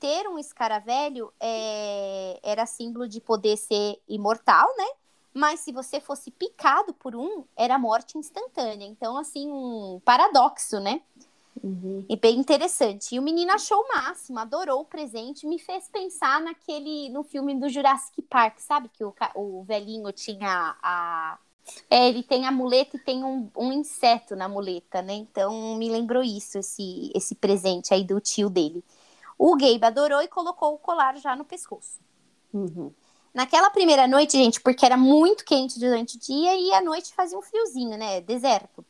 Ter 0.00 0.28
um 0.28 0.38
escaravelho 0.38 1.32
é, 1.38 2.40
era 2.42 2.64
símbolo 2.64 3.08
de 3.08 3.20
poder 3.20 3.56
ser 3.56 4.00
imortal, 4.08 4.68
né? 4.76 4.86
Mas 5.34 5.60
se 5.60 5.72
você 5.72 6.00
fosse 6.00 6.30
picado 6.30 6.94
por 6.94 7.14
um, 7.14 7.44
era 7.56 7.78
morte 7.78 8.16
instantânea. 8.16 8.86
Então, 8.86 9.16
assim, 9.16 9.48
um 9.50 10.00
paradoxo, 10.04 10.80
né? 10.80 11.02
Uhum. 11.62 12.04
E 12.08 12.16
bem 12.16 12.38
interessante. 12.38 13.14
E 13.14 13.18
o 13.18 13.22
menino 13.22 13.52
achou 13.52 13.78
o 13.80 13.88
máximo, 13.88 14.38
adorou 14.38 14.80
o 14.80 14.84
presente, 14.84 15.46
me 15.46 15.58
fez 15.58 15.88
pensar 15.88 16.40
naquele, 16.40 17.08
no 17.10 17.22
filme 17.22 17.54
do 17.58 17.68
Jurassic 17.68 18.22
Park, 18.22 18.58
sabe? 18.58 18.88
Que 18.88 19.04
o, 19.04 19.14
o 19.34 19.62
velhinho 19.64 20.12
tinha 20.12 20.76
a. 20.82 21.38
É, 21.90 22.08
ele 22.08 22.22
tem 22.22 22.46
a 22.46 22.50
muleta 22.50 22.96
e 22.96 23.00
tem 23.00 23.22
um, 23.22 23.50
um 23.54 23.72
inseto 23.72 24.34
na 24.34 24.48
muleta, 24.48 25.02
né? 25.02 25.14
Então 25.14 25.76
me 25.76 25.90
lembrou 25.90 26.22
isso, 26.22 26.58
esse, 26.58 27.12
esse 27.14 27.34
presente 27.34 27.92
aí 27.92 28.04
do 28.04 28.18
tio 28.20 28.48
dele. 28.48 28.82
O 29.38 29.54
Gabe 29.54 29.84
adorou 29.84 30.22
e 30.22 30.28
colocou 30.28 30.74
o 30.74 30.78
colar 30.78 31.16
já 31.18 31.36
no 31.36 31.44
pescoço. 31.44 32.00
Uhum. 32.52 32.90
Naquela 33.34 33.68
primeira 33.68 34.08
noite, 34.08 34.32
gente, 34.32 34.60
porque 34.60 34.84
era 34.84 34.96
muito 34.96 35.44
quente 35.44 35.78
durante 35.78 36.16
o 36.16 36.20
dia 36.20 36.56
e 36.56 36.72
à 36.72 36.80
noite 36.80 37.14
fazia 37.14 37.38
um 37.38 37.42
friozinho, 37.42 37.98
né? 37.98 38.22
Deserto 38.22 38.84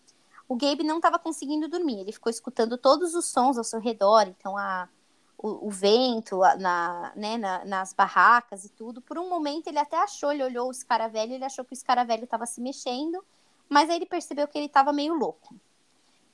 o 0.48 0.56
Gabe 0.56 0.82
não 0.82 0.96
estava 0.96 1.18
conseguindo 1.18 1.68
dormir. 1.68 2.00
Ele 2.00 2.12
ficou 2.12 2.30
escutando 2.30 2.78
todos 2.78 3.14
os 3.14 3.26
sons 3.26 3.58
ao 3.58 3.64
seu 3.64 3.78
redor, 3.78 4.26
então 4.26 4.56
a, 4.56 4.88
o, 5.36 5.68
o 5.68 5.70
vento 5.70 6.42
a, 6.42 6.56
na, 6.56 7.12
né, 7.14 7.36
na, 7.36 7.64
nas 7.64 7.92
barracas 7.92 8.64
e 8.64 8.70
tudo. 8.70 9.02
Por 9.02 9.18
um 9.18 9.28
momento 9.28 9.68
ele 9.68 9.78
até 9.78 9.98
achou, 9.98 10.32
ele 10.32 10.42
olhou 10.42 10.68
o 10.68 10.72
escaravelho, 10.72 11.34
ele 11.34 11.44
achou 11.44 11.64
que 11.64 11.72
o 11.72 11.74
escaravelho 11.74 12.24
estava 12.24 12.46
se 12.46 12.60
mexendo, 12.60 13.22
mas 13.68 13.90
aí 13.90 13.96
ele 13.96 14.06
percebeu 14.06 14.48
que 14.48 14.56
ele 14.56 14.66
estava 14.66 14.92
meio 14.92 15.14
louco. 15.14 15.54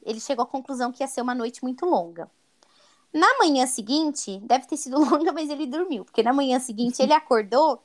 Ele 0.03 0.21
chegou 0.21 0.45
à 0.45 0.47
conclusão 0.47 0.93
que 0.93 1.03
ia 1.03 1.09
ser 1.09 1.21
uma 1.21 1.35
noite 1.35 1.63
muito 1.63 1.85
longa. 1.85 2.31
Na 3.13 3.39
manhã 3.39 3.67
seguinte, 3.67 4.39
deve 4.45 4.67
ter 4.67 4.77
sido 4.77 4.99
longa, 5.03 5.33
mas 5.33 5.51
ele 5.51 5.67
dormiu, 5.67 6.05
porque 6.05 6.23
na 6.23 6.33
manhã 6.33 6.61
seguinte 6.61 7.03
ele 7.03 7.13
acordou 7.15 7.83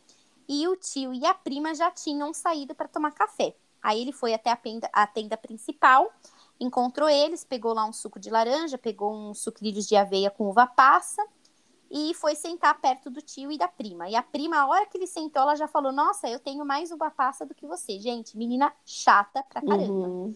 e 0.48 0.68
o 0.68 0.76
tio 0.76 1.14
e 1.14 1.26
a 1.26 1.34
prima 1.34 1.74
já 1.74 1.90
tinham 1.90 2.34
saído 2.34 2.76
para 2.76 2.88
tomar 2.88 3.12
café. 3.12 3.56
Aí 3.82 4.02
ele 4.02 4.12
foi 4.12 4.34
até 4.34 4.52
a 4.52 4.56
tenda, 4.56 4.90
a 4.92 5.08
tenda 5.08 5.38
principal, 5.38 6.12
encontrou 6.60 7.10
eles, 7.10 7.44
pegou 7.44 7.74
lá 7.74 7.86
um 7.86 7.94
suco 7.94 8.20
de 8.20 8.30
laranja, 8.30 8.78
pegou 8.78 9.14
uns 9.14 9.40
sucrilhos 9.40 9.88
de 9.88 9.96
aveia 9.96 10.30
com 10.30 10.50
uva 10.50 10.68
passa 10.68 11.26
e 11.90 12.14
foi 12.14 12.36
sentar 12.36 12.80
perto 12.80 13.10
do 13.10 13.22
tio 13.22 13.52
e 13.52 13.58
da 13.58 13.68
prima. 13.68 14.10
E 14.10 14.16
a 14.16 14.22
prima, 14.22 14.58
a 14.58 14.68
hora 14.68 14.86
que 14.86 14.98
ele 14.98 15.08
sentou, 15.08 15.42
ela 15.42 15.56
já 15.56 15.68
falou: 15.68 15.92
Nossa, 15.92 16.30
eu 16.30 16.40
tenho 16.40 16.66
mais 16.66 16.92
uva 16.92 17.10
passa 17.10 17.46
do 17.46 17.56
que 17.56 17.66
você. 17.66 18.00
Gente, 18.00 18.38
menina 18.38 18.72
chata 18.86 19.42
pra 19.44 19.62
caramba. 19.62 20.08
Uhum. 20.08 20.36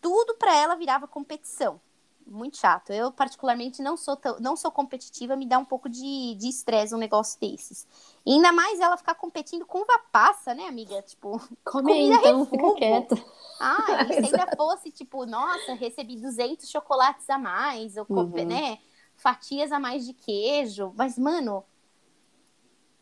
Tudo 0.00 0.34
pra 0.34 0.54
ela 0.54 0.74
virava 0.74 1.08
competição 1.08 1.80
muito 2.26 2.56
chato. 2.56 2.92
Eu, 2.92 3.12
particularmente, 3.12 3.80
não 3.80 3.96
sou, 3.96 4.16
tão, 4.16 4.38
não 4.40 4.56
sou 4.56 4.70
competitiva, 4.70 5.36
me 5.36 5.46
dá 5.46 5.58
um 5.58 5.64
pouco 5.64 5.88
de 5.88 6.36
estresse 6.48 6.94
um 6.94 6.98
negócio 6.98 7.40
desses. 7.40 7.86
E 8.24 8.32
ainda 8.32 8.52
mais 8.52 8.80
ela 8.80 8.96
ficar 8.96 9.14
competindo 9.14 9.64
com 9.64 9.82
uva 9.82 9.98
passa, 10.10 10.54
né, 10.54 10.66
amiga? 10.66 11.00
Tipo, 11.02 11.40
come 11.64 11.92
aí, 11.92 12.10
então, 12.10 12.44
fica 12.46 12.74
quieto. 12.74 13.24
Ah, 13.60 14.02
e 14.02 14.12
se 14.12 14.36
ainda 14.36 14.48
fosse, 14.56 14.90
tipo, 14.90 15.24
nossa, 15.24 15.74
recebi 15.74 16.16
200 16.16 16.68
chocolates 16.68 17.28
a 17.30 17.38
mais, 17.38 17.96
ou, 17.96 18.06
uhum. 18.08 18.44
né, 18.44 18.78
fatias 19.14 19.70
a 19.70 19.78
mais 19.78 20.04
de 20.04 20.12
queijo. 20.12 20.92
Mas, 20.96 21.16
mano, 21.18 21.64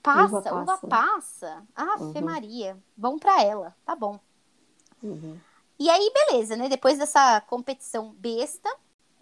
passa, 0.03 0.27
uva 0.27 0.43
passa. 0.43 0.57
Uva 0.57 0.79
passa. 0.89 1.67
Ah, 1.75 1.97
uhum. 1.99 2.21
Maria. 2.23 2.77
Bom 2.97 3.19
pra 3.19 3.43
ela, 3.43 3.75
tá 3.85 3.97
bom. 3.97 4.21
Uhum. 5.03 5.39
E 5.79 5.91
aí, 5.91 6.13
beleza, 6.13 6.57
né? 6.57 6.69
Depois 6.69 6.99
dessa 6.99 7.41
competição 7.43 8.13
besta, 8.13 8.71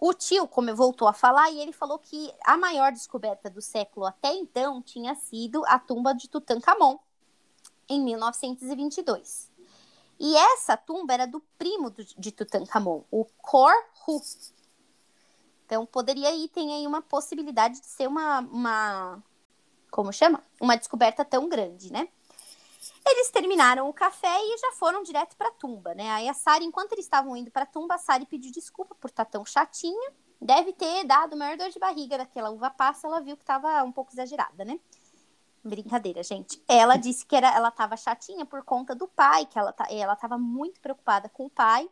o 0.05 0.13
tio 0.13 0.45
como 0.49 0.75
voltou 0.75 1.07
a 1.07 1.13
falar 1.13 1.49
e 1.49 1.61
ele 1.61 1.71
falou 1.71 1.97
que 1.97 2.29
a 2.43 2.57
maior 2.57 2.91
descoberta 2.91 3.49
do 3.49 3.61
século 3.61 4.05
até 4.05 4.33
então 4.33 4.81
tinha 4.81 5.15
sido 5.15 5.63
a 5.65 5.79
tumba 5.79 6.13
de 6.13 6.27
Tutankhamon, 6.27 6.99
em 7.87 8.01
1922. 8.03 9.49
E 10.19 10.35
essa 10.35 10.75
tumba 10.75 11.13
era 11.13 11.25
do 11.25 11.39
primo 11.57 11.89
do, 11.89 12.03
de 12.03 12.31
Tutankhamon, 12.33 13.05
o 13.09 13.23
Kor-Hu. 13.41 14.21
Então 15.65 15.85
poderia 15.85 16.27
aí 16.27 16.49
tem 16.49 16.73
aí 16.73 16.85
uma 16.85 17.01
possibilidade 17.01 17.79
de 17.79 17.87
ser 17.87 18.07
uma, 18.07 18.41
uma 18.41 19.23
como 19.89 20.11
chama? 20.11 20.43
Uma 20.59 20.75
descoberta 20.75 21.23
tão 21.23 21.47
grande, 21.47 21.93
né? 21.93 22.09
Eles 23.05 23.29
terminaram 23.29 23.87
o 23.87 23.93
café 23.93 24.37
e 24.41 24.57
já 24.57 24.71
foram 24.73 25.03
direto 25.03 25.35
para 25.35 25.49
a 25.49 25.53
tumba, 25.53 25.93
né? 25.93 26.09
Aí 26.11 26.27
a 26.27 26.33
Sari, 26.33 26.65
enquanto 26.65 26.93
eles 26.93 27.05
estavam 27.05 27.35
indo 27.35 27.51
para 27.51 27.63
a 27.63 27.67
tumba, 27.67 27.95
a 27.95 27.97
Sari 27.97 28.25
pediu 28.25 28.51
desculpa 28.51 28.95
por 28.95 29.09
estar 29.09 29.25
tá 29.25 29.31
tão 29.31 29.45
chatinha. 29.45 30.11
Deve 30.41 30.73
ter 30.73 31.05
dado 31.05 31.37
maior 31.37 31.55
dor 31.57 31.69
de 31.69 31.79
barriga 31.79 32.17
daquela 32.17 32.49
uva 32.49 32.69
passa, 32.69 33.07
ela 33.07 33.21
viu 33.21 33.37
que 33.37 33.43
estava 33.43 33.81
um 33.83 33.91
pouco 33.91 34.11
exagerada, 34.11 34.65
né? 34.65 34.79
Brincadeira, 35.63 36.21
gente. 36.21 36.61
Ela 36.67 36.97
disse 36.97 37.25
que 37.25 37.35
era, 37.35 37.47
ela 37.55 37.69
estava 37.69 37.95
chatinha 37.95 38.45
por 38.45 38.63
conta 38.63 38.93
do 38.93 39.07
pai, 39.07 39.45
que 39.45 39.57
ela, 39.57 39.71
tá, 39.71 39.87
ela 39.89 40.13
estava 40.13 40.37
muito 40.37 40.81
preocupada 40.81 41.29
com 41.29 41.45
o 41.45 41.49
pai, 41.49 41.89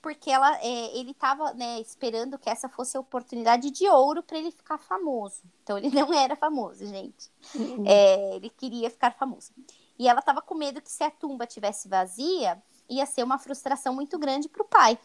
porque 0.00 0.30
ela, 0.30 0.56
é, 0.62 0.96
ele 0.96 1.10
estava 1.10 1.52
né, 1.54 1.80
esperando 1.80 2.38
que 2.38 2.48
essa 2.48 2.68
fosse 2.68 2.96
a 2.96 3.00
oportunidade 3.00 3.72
de 3.72 3.88
ouro 3.88 4.22
para 4.22 4.38
ele 4.38 4.52
ficar 4.52 4.78
famoso. 4.78 5.42
Então 5.64 5.76
ele 5.76 5.90
não 5.90 6.14
era 6.14 6.36
famoso, 6.36 6.86
gente. 6.86 7.28
Uhum. 7.56 7.84
É, 7.84 8.36
ele 8.36 8.50
queria 8.50 8.88
ficar 8.88 9.12
famoso. 9.14 9.52
E 9.98 10.08
ela 10.08 10.20
estava 10.20 10.40
com 10.40 10.54
medo 10.54 10.80
que 10.80 10.90
se 10.90 11.02
a 11.02 11.10
tumba 11.10 11.46
tivesse 11.46 11.88
vazia, 11.88 12.62
ia 12.88 13.04
ser 13.04 13.22
uma 13.22 13.38
frustração 13.38 13.94
muito 13.94 14.18
grande 14.18 14.48
para 14.48 14.62
o 14.62 14.66
pai. 14.66 14.98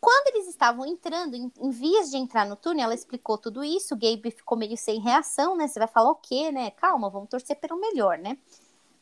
Quando 0.00 0.28
eles 0.34 0.48
estavam 0.48 0.86
entrando, 0.86 1.34
em, 1.34 1.52
em, 1.58 1.70
vias 1.70 2.10
de 2.10 2.16
entrar 2.16 2.46
no 2.46 2.56
túnel, 2.56 2.84
ela 2.84 2.94
explicou 2.94 3.36
tudo 3.36 3.64
isso. 3.64 3.94
O 3.94 3.98
Gabe 3.98 4.30
ficou 4.30 4.56
meio 4.56 4.76
sem 4.76 5.00
reação, 5.00 5.56
né? 5.56 5.66
Você 5.66 5.78
vai 5.78 5.88
falar 5.88 6.10
o 6.10 6.16
quê, 6.16 6.52
né? 6.52 6.70
Calma, 6.70 7.10
vamos 7.10 7.28
torcer 7.28 7.56
pelo 7.56 7.80
melhor, 7.80 8.18
né? 8.18 8.38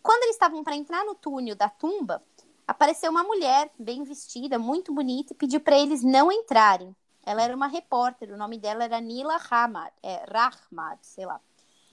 Quando 0.03 0.23
eles 0.25 0.37
estavam 0.37 0.63
para 0.63 0.77
entrar 0.77 1.05
no 1.05 1.15
túnel 1.15 1.57
da 1.57 1.69
tumba, 1.69 2.23
apareceu 2.67 3.11
uma 3.11 3.23
mulher 3.23 3.71
bem 3.79 4.03
vestida, 4.03 4.59
muito 4.59 4.93
bonita, 4.93 5.33
e 5.33 5.37
pediu 5.37 5.61
para 5.61 5.79
eles 5.79 6.03
não 6.03 6.31
entrarem. 6.31 6.95
Ela 7.23 7.43
era 7.43 7.57
uma 7.57 7.67
repórter, 7.67 8.31
o 8.33 8.37
nome 8.37 8.59
dela 8.59 8.85
era 8.85 9.01
Nila 9.01 9.37
Rahmad, 9.37 9.93
é, 10.03 10.25
Rahmad 10.31 10.99
sei 11.03 11.25
lá. 11.25 11.41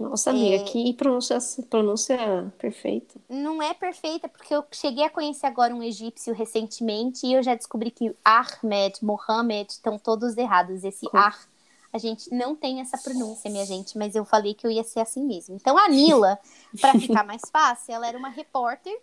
Nossa, 0.01 0.31
amiga, 0.31 0.55
é... 0.55 0.63
que 0.63 0.93
pronúncia, 0.93 1.38
pronúncia 1.70 2.17
perfeita. 2.58 3.20
Não 3.29 3.62
é 3.62 3.74
perfeita, 3.74 4.27
porque 4.27 4.53
eu 4.53 4.63
cheguei 4.72 5.05
a 5.05 5.10
conhecer 5.10 5.46
agora 5.46 5.75
um 5.75 5.84
egípcio 5.84 6.34
recentemente 6.34 7.25
e 7.25 7.34
eu 7.34 7.43
já 7.43 7.53
descobri 7.53 7.91
que 7.91 8.15
Ahmed, 8.25 9.03
Mohamed 9.03 9.72
estão 9.72 10.00
todos 10.00 10.36
errados. 10.38 10.84
Esse 10.84 11.05
Com... 11.05 11.17
Ar, 11.17 11.39
a 11.93 11.98
gente 11.98 12.34
não 12.34 12.55
tem 12.55 12.81
essa 12.81 12.98
pronúncia, 12.98 13.51
minha 13.51 13.65
gente, 13.65 13.98
mas 13.98 14.15
eu 14.15 14.25
falei 14.25 14.53
que 14.53 14.65
eu 14.65 14.72
ia 14.72 14.84
ser 14.84 15.01
assim 15.01 15.24
mesmo. 15.24 15.55
Então 15.55 15.77
a 15.77 15.88
Nila, 15.88 16.39
para 16.79 16.93
ficar 17.00 17.24
mais 17.24 17.41
fácil, 17.51 17.93
ela 17.93 18.08
era 18.08 18.17
uma 18.17 18.29
repórter. 18.29 19.00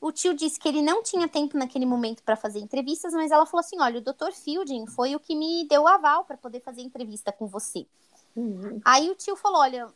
O 0.00 0.12
tio 0.12 0.34
disse 0.34 0.60
que 0.60 0.68
ele 0.68 0.82
não 0.82 1.02
tinha 1.02 1.26
tempo 1.26 1.56
naquele 1.56 1.86
momento 1.86 2.22
para 2.22 2.36
fazer 2.36 2.58
entrevistas, 2.58 3.14
mas 3.14 3.30
ela 3.30 3.46
falou 3.46 3.60
assim: 3.60 3.80
olha, 3.80 4.00
o 4.00 4.02
Dr. 4.02 4.32
Fielding 4.32 4.86
foi 4.86 5.16
o 5.16 5.20
que 5.20 5.34
me 5.34 5.66
deu 5.66 5.84
o 5.84 5.88
aval 5.88 6.26
para 6.26 6.36
poder 6.36 6.60
fazer 6.60 6.82
entrevista 6.82 7.32
com 7.32 7.46
você. 7.46 7.86
Uhum. 8.36 8.80
Aí 8.84 9.10
o 9.10 9.14
tio 9.14 9.36
falou: 9.36 9.60
olha, 9.60 9.88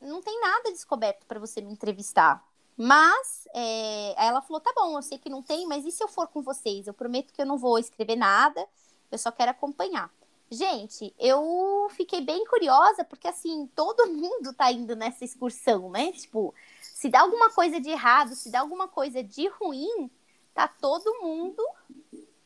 não 0.00 0.20
tem 0.20 0.40
nada 0.40 0.70
descoberto 0.70 1.24
para 1.26 1.40
você 1.40 1.60
me 1.60 1.72
entrevistar. 1.72 2.44
Mas 2.76 3.48
é... 3.54 4.14
ela 4.16 4.42
falou: 4.42 4.60
tá 4.60 4.72
bom, 4.74 4.96
eu 4.96 5.02
sei 5.02 5.18
que 5.18 5.30
não 5.30 5.42
tem, 5.42 5.66
mas 5.66 5.84
e 5.84 5.90
se 5.90 6.02
eu 6.02 6.08
for 6.08 6.28
com 6.28 6.42
vocês? 6.42 6.86
Eu 6.86 6.94
prometo 6.94 7.32
que 7.32 7.40
eu 7.40 7.46
não 7.46 7.56
vou 7.56 7.78
escrever 7.78 8.16
nada, 8.16 8.66
eu 9.10 9.18
só 9.18 9.30
quero 9.30 9.50
acompanhar. 9.50 10.10
Gente, 10.48 11.12
eu 11.18 11.88
fiquei 11.90 12.20
bem 12.20 12.44
curiosa, 12.46 13.02
porque 13.02 13.26
assim, 13.26 13.66
todo 13.74 14.12
mundo 14.12 14.52
tá 14.52 14.70
indo 14.70 14.94
nessa 14.94 15.24
excursão, 15.24 15.90
né? 15.90 16.12
Tipo, 16.12 16.54
se 16.80 17.08
dá 17.08 17.20
alguma 17.20 17.50
coisa 17.50 17.80
de 17.80 17.90
errado, 17.90 18.34
se 18.34 18.50
dá 18.50 18.60
alguma 18.60 18.86
coisa 18.86 19.22
de 19.22 19.48
ruim, 19.48 20.10
tá 20.54 20.68
todo 20.68 21.20
mundo 21.20 21.62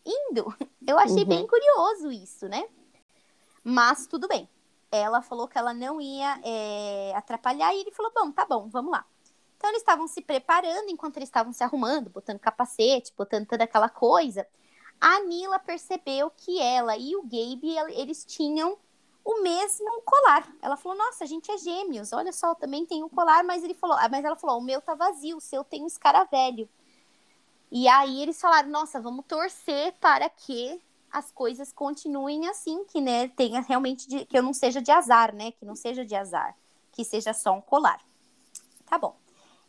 indo. 0.04 0.54
Eu 0.86 0.98
achei 0.98 1.22
uhum. 1.22 1.28
bem 1.28 1.46
curioso 1.46 2.10
isso, 2.10 2.48
né? 2.48 2.66
Mas 3.62 4.06
tudo 4.06 4.26
bem 4.26 4.48
ela 4.90 5.22
falou 5.22 5.46
que 5.46 5.56
ela 5.56 5.72
não 5.72 6.00
ia 6.00 6.40
é, 6.42 7.12
atrapalhar 7.14 7.74
e 7.74 7.80
ele 7.80 7.92
falou: 7.92 8.12
bom, 8.14 8.30
tá 8.32 8.44
bom, 8.44 8.68
vamos 8.68 8.90
lá. 8.90 9.04
Então 9.56 9.70
eles 9.70 9.82
estavam 9.82 10.06
se 10.08 10.22
preparando 10.22 10.88
enquanto 10.88 11.18
eles 11.18 11.28
estavam 11.28 11.52
se 11.52 11.62
arrumando, 11.62 12.08
botando 12.10 12.38
capacete, 12.38 13.12
botando 13.16 13.46
toda 13.46 13.64
aquela 13.64 13.88
coisa. 13.88 14.46
A 15.00 15.20
Nila 15.20 15.58
percebeu 15.58 16.30
que 16.30 16.60
ela 16.60 16.96
e 16.96 17.14
o 17.14 17.22
Gabe 17.22 17.76
eles 17.94 18.24
tinham 18.24 18.78
o 19.24 19.42
mesmo 19.42 20.02
colar. 20.02 20.50
Ela 20.62 20.76
falou: 20.76 20.96
"Nossa, 20.96 21.24
a 21.24 21.26
gente 21.26 21.50
é 21.50 21.58
gêmeos. 21.58 22.12
Olha 22.12 22.32
só, 22.32 22.54
também 22.54 22.86
tem 22.86 23.04
um 23.04 23.08
colar", 23.08 23.44
mas 23.44 23.62
ele 23.62 23.74
falou: 23.74 23.96
"Mas 24.10 24.24
ela 24.24 24.36
falou: 24.36 24.58
"O 24.58 24.62
meu 24.62 24.80
tá 24.80 24.94
vazio, 24.94 25.36
o 25.36 25.40
seu 25.40 25.62
tem 25.62 25.82
um 25.82 25.86
escaravelho". 25.86 26.68
E 27.70 27.86
aí 27.86 28.22
eles 28.22 28.40
falaram: 28.40 28.70
"Nossa, 28.70 29.00
vamos 29.00 29.24
torcer 29.26 29.92
para 30.00 30.28
que 30.28 30.80
as 31.12 31.32
coisas 31.32 31.72
continuem 31.72 32.48
assim, 32.48 32.84
que 32.84 33.00
né, 33.00 33.28
tenha 33.28 33.60
realmente 33.60 34.08
de, 34.08 34.24
que 34.24 34.36
eu 34.36 34.42
não 34.42 34.52
seja 34.52 34.80
de 34.80 34.90
azar, 34.90 35.34
né? 35.34 35.52
Que 35.52 35.64
não 35.64 35.74
seja 35.74 36.04
de 36.04 36.14
azar, 36.14 36.56
que 36.92 37.04
seja 37.04 37.32
só 37.32 37.52
um 37.52 37.60
colar. 37.60 38.00
Tá 38.86 38.98
bom. 38.98 39.16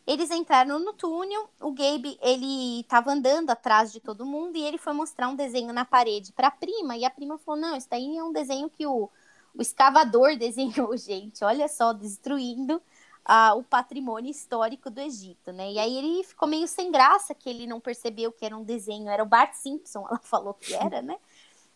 Eles 0.06 0.30
entraram 0.30 0.80
no 0.80 0.92
túnel, 0.92 1.48
o 1.60 1.70
Gabe, 1.70 2.18
ele 2.20 2.84
tava 2.88 3.12
andando 3.12 3.50
atrás 3.50 3.92
de 3.92 4.00
todo 4.00 4.26
mundo 4.26 4.56
e 4.56 4.62
ele 4.62 4.76
foi 4.76 4.92
mostrar 4.92 5.28
um 5.28 5.36
desenho 5.36 5.72
na 5.72 5.84
parede 5.84 6.32
para 6.32 6.48
a 6.48 6.50
prima, 6.50 6.96
e 6.96 7.04
a 7.04 7.10
prima 7.10 7.38
falou: 7.38 7.60
"Não, 7.60 7.76
isso 7.76 7.88
daí 7.88 8.16
é 8.16 8.24
um 8.24 8.32
desenho 8.32 8.68
que 8.68 8.84
o, 8.84 9.08
o 9.54 9.62
escavador 9.62 10.34
desenhou, 10.38 10.96
gente. 10.96 11.44
Olha 11.44 11.68
só, 11.68 11.92
destruindo 11.92 12.82
ah, 13.24 13.54
o 13.54 13.62
patrimônio 13.62 14.30
histórico 14.30 14.90
do 14.90 15.00
Egito, 15.00 15.52
né? 15.52 15.72
E 15.72 15.78
aí 15.78 15.96
ele 15.96 16.24
ficou 16.24 16.48
meio 16.48 16.66
sem 16.66 16.90
graça 16.90 17.34
que 17.34 17.48
ele 17.48 17.66
não 17.66 17.80
percebeu 17.80 18.32
que 18.32 18.44
era 18.44 18.56
um 18.56 18.64
desenho, 18.64 19.08
era 19.08 19.22
o 19.22 19.26
Bart 19.26 19.54
Simpson, 19.54 20.06
ela 20.10 20.18
falou 20.18 20.54
que 20.54 20.74
era, 20.74 21.00
né? 21.00 21.16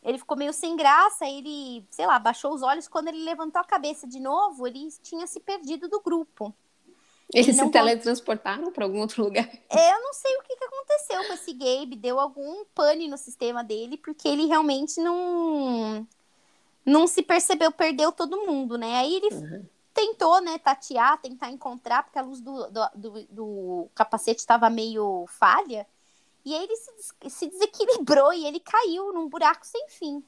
Ele 0.07 0.19
ficou 0.19 0.37
meio 0.37 0.53
sem 0.53 0.77
graça, 0.77 1.27
ele, 1.27 1.85
sei 1.91 2.07
lá, 2.07 2.17
baixou 2.17 2.55
os 2.55 2.63
olhos. 2.63 2.87
Quando 2.87 3.09
ele 3.09 3.25
levantou 3.25 3.61
a 3.61 3.65
cabeça 3.65 4.07
de 4.07 4.21
novo, 4.21 4.65
ele 4.65 4.89
tinha 5.03 5.27
se 5.27 5.41
perdido 5.41 5.89
do 5.89 6.01
grupo. 6.01 6.55
Eles 7.35 7.49
ele 7.49 7.57
se 7.57 7.71
teletransportaram 7.73 8.71
para 8.71 8.85
algum 8.85 9.01
outro 9.01 9.25
lugar? 9.25 9.51
É, 9.69 9.93
eu 9.93 10.01
não 10.01 10.13
sei 10.13 10.37
o 10.37 10.43
que, 10.45 10.55
que 10.55 10.65
aconteceu 10.65 11.25
com 11.25 11.33
esse 11.33 11.53
Gabe. 11.53 11.97
Deu 11.97 12.21
algum 12.21 12.65
pane 12.67 13.09
no 13.09 13.19
sistema 13.19 13.65
dele, 13.65 13.97
porque 13.97 14.29
ele 14.29 14.47
realmente 14.47 15.01
não 15.01 16.07
não 16.85 17.09
se 17.09 17.21
percebeu, 17.21 17.73
perdeu 17.73 18.13
todo 18.13 18.47
mundo, 18.47 18.79
né? 18.79 18.99
Aí 18.99 19.17
ele 19.17 19.35
uhum. 19.35 19.67
tentou, 19.93 20.41
né, 20.41 20.57
tatear, 20.57 21.21
tentar 21.21 21.51
encontrar, 21.51 22.05
porque 22.05 22.19
a 22.21 22.23
luz 22.23 22.41
do, 22.41 22.71
do, 22.71 22.89
do, 22.95 23.27
do 23.29 23.91
capacete 23.93 24.39
estava 24.39 24.71
meio 24.71 25.27
falha. 25.27 25.85
E 26.47 26.55
aí 26.55 26.63
ele 26.63 26.77
se, 26.77 27.29
se 27.29 27.49
desequilibrou 27.49 28.33
e 28.33 28.47
ele 28.47 28.61
caiu 28.61 29.13
num 29.13 29.29
buraco 29.29 29.67
sem 29.67 29.89
fim. 29.89 30.23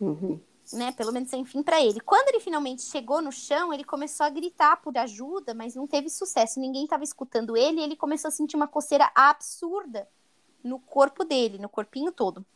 Uhum. 0.00 0.40
Né, 0.72 0.92
pelo 0.92 1.10
menos 1.10 1.28
sem 1.28 1.44
fim 1.44 1.60
para 1.60 1.82
ele. 1.82 2.00
Quando 2.00 2.28
ele 2.28 2.38
finalmente 2.38 2.82
chegou 2.82 3.20
no 3.20 3.32
chão, 3.32 3.72
ele 3.72 3.82
começou 3.82 4.24
a 4.24 4.30
gritar 4.30 4.80
por 4.80 4.96
ajuda, 4.96 5.52
mas 5.52 5.74
não 5.74 5.88
teve 5.88 6.08
sucesso. 6.08 6.60
Ninguém 6.60 6.84
estava 6.84 7.02
escutando 7.02 7.56
ele 7.56 7.80
e 7.80 7.82
ele 7.82 7.96
começou 7.96 8.28
a 8.28 8.30
sentir 8.30 8.54
uma 8.54 8.68
coceira 8.68 9.10
absurda 9.12 10.08
no 10.62 10.78
corpo 10.78 11.24
dele, 11.24 11.58
no 11.58 11.68
corpinho 11.68 12.12
todo. 12.12 12.46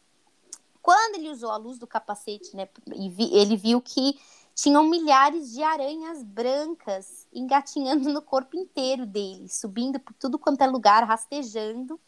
Quando 0.80 1.16
ele 1.16 1.30
usou 1.30 1.50
a 1.50 1.56
luz 1.56 1.76
do 1.78 1.88
capacete, 1.88 2.54
né, 2.54 2.68
vi, 2.86 3.34
ele 3.34 3.56
viu 3.56 3.80
que 3.80 4.16
tinham 4.54 4.84
milhares 4.84 5.50
de 5.50 5.64
aranhas 5.64 6.22
brancas 6.22 7.26
engatinhando 7.32 8.12
no 8.12 8.22
corpo 8.22 8.56
inteiro 8.56 9.04
dele, 9.04 9.48
subindo 9.48 9.98
por 9.98 10.14
tudo 10.14 10.38
quanto 10.38 10.62
é 10.62 10.66
lugar, 10.68 11.02
rastejando. 11.02 11.98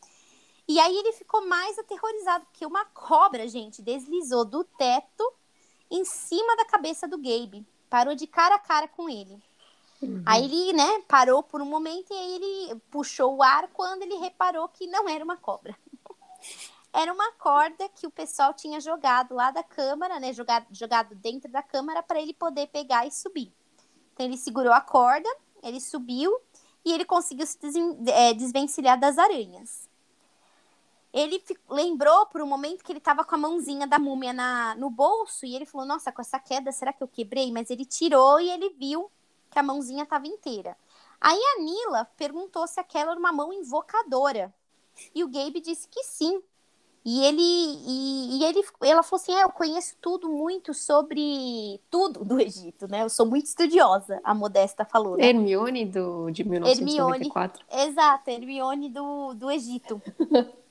E 0.68 0.80
aí 0.80 0.96
ele 0.96 1.12
ficou 1.12 1.46
mais 1.46 1.78
aterrorizado, 1.78 2.44
porque 2.46 2.66
uma 2.66 2.84
cobra, 2.86 3.46
gente, 3.46 3.80
deslizou 3.80 4.44
do 4.44 4.64
teto 4.64 5.32
em 5.90 6.04
cima 6.04 6.56
da 6.56 6.64
cabeça 6.64 7.06
do 7.06 7.16
Gabe. 7.16 7.64
Parou 7.88 8.16
de 8.16 8.26
cara 8.26 8.56
a 8.56 8.58
cara 8.58 8.88
com 8.88 9.08
ele. 9.08 9.40
Uhum. 10.02 10.22
Aí 10.26 10.44
ele, 10.44 10.72
né, 10.72 11.02
parou 11.06 11.42
por 11.42 11.62
um 11.62 11.64
momento 11.64 12.12
e 12.12 12.16
aí 12.16 12.34
ele 12.34 12.80
puxou 12.90 13.36
o 13.36 13.42
ar 13.42 13.68
quando 13.68 14.02
ele 14.02 14.16
reparou 14.16 14.68
que 14.68 14.88
não 14.88 15.08
era 15.08 15.24
uma 15.24 15.36
cobra. 15.36 15.76
era 16.92 17.12
uma 17.12 17.32
corda 17.32 17.88
que 17.90 18.06
o 18.06 18.10
pessoal 18.10 18.52
tinha 18.52 18.80
jogado 18.80 19.34
lá 19.36 19.52
da 19.52 19.62
câmara, 19.62 20.18
né, 20.18 20.32
jogado, 20.32 20.66
jogado 20.72 21.14
dentro 21.14 21.50
da 21.50 21.62
câmara 21.62 22.02
para 22.02 22.20
ele 22.20 22.34
poder 22.34 22.66
pegar 22.66 23.06
e 23.06 23.12
subir. 23.12 23.52
Então 24.12 24.26
ele 24.26 24.36
segurou 24.36 24.72
a 24.72 24.80
corda, 24.80 25.28
ele 25.62 25.80
subiu 25.80 26.36
e 26.84 26.92
ele 26.92 27.04
conseguiu 27.04 27.46
se 27.46 27.58
é, 28.08 28.34
desvencilhar 28.34 28.98
das 28.98 29.16
aranhas 29.16 29.88
ele 31.16 31.42
lembrou 31.70 32.26
por 32.26 32.42
um 32.42 32.46
momento 32.46 32.84
que 32.84 32.92
ele 32.92 32.98
estava 32.98 33.24
com 33.24 33.34
a 33.34 33.38
mãozinha 33.38 33.86
da 33.86 33.98
múmia 33.98 34.34
na, 34.34 34.74
no 34.74 34.90
bolso 34.90 35.46
e 35.46 35.56
ele 35.56 35.64
falou: 35.64 35.86
Nossa, 35.86 36.12
com 36.12 36.20
essa 36.20 36.38
queda, 36.38 36.70
será 36.70 36.92
que 36.92 37.02
eu 37.02 37.08
quebrei? 37.08 37.50
Mas 37.50 37.70
ele 37.70 37.86
tirou 37.86 38.38
e 38.38 38.50
ele 38.50 38.68
viu 38.70 39.10
que 39.50 39.58
a 39.58 39.62
mãozinha 39.62 40.02
estava 40.02 40.26
inteira. 40.26 40.76
Aí 41.18 41.38
a 41.38 41.62
Nila 41.62 42.04
perguntou 42.16 42.66
se 42.66 42.78
aquela 42.78 43.12
era 43.12 43.18
uma 43.18 43.32
mão 43.32 43.50
invocadora. 43.50 44.54
E 45.14 45.24
o 45.24 45.28
Gabe 45.28 45.60
disse 45.60 45.88
que 45.88 46.02
sim. 46.04 46.42
E 47.02 47.24
ele 47.24 47.40
e, 47.40 48.38
e 48.38 48.44
ele 48.44 48.62
ela 48.82 49.02
falou 49.02 49.22
assim: 49.22 49.32
é, 49.32 49.42
eu 49.42 49.50
conheço 49.50 49.96
tudo 50.02 50.28
muito 50.28 50.74
sobre 50.74 51.80
tudo 51.90 52.26
do 52.26 52.38
Egito, 52.38 52.86
né? 52.88 53.04
Eu 53.04 53.08
sou 53.08 53.24
muito 53.24 53.46
estudiosa, 53.46 54.20
a 54.22 54.34
Modesta 54.34 54.84
falou. 54.84 55.16
Né? 55.16 55.28
Hermione 55.28 55.86
do 55.86 56.30
de 56.30 56.44
1994. 56.44 57.64
Hermione, 57.70 57.90
exato, 57.90 58.30
Hermione 58.30 58.90
do, 58.90 59.32
do 59.32 59.50
Egito. 59.50 60.02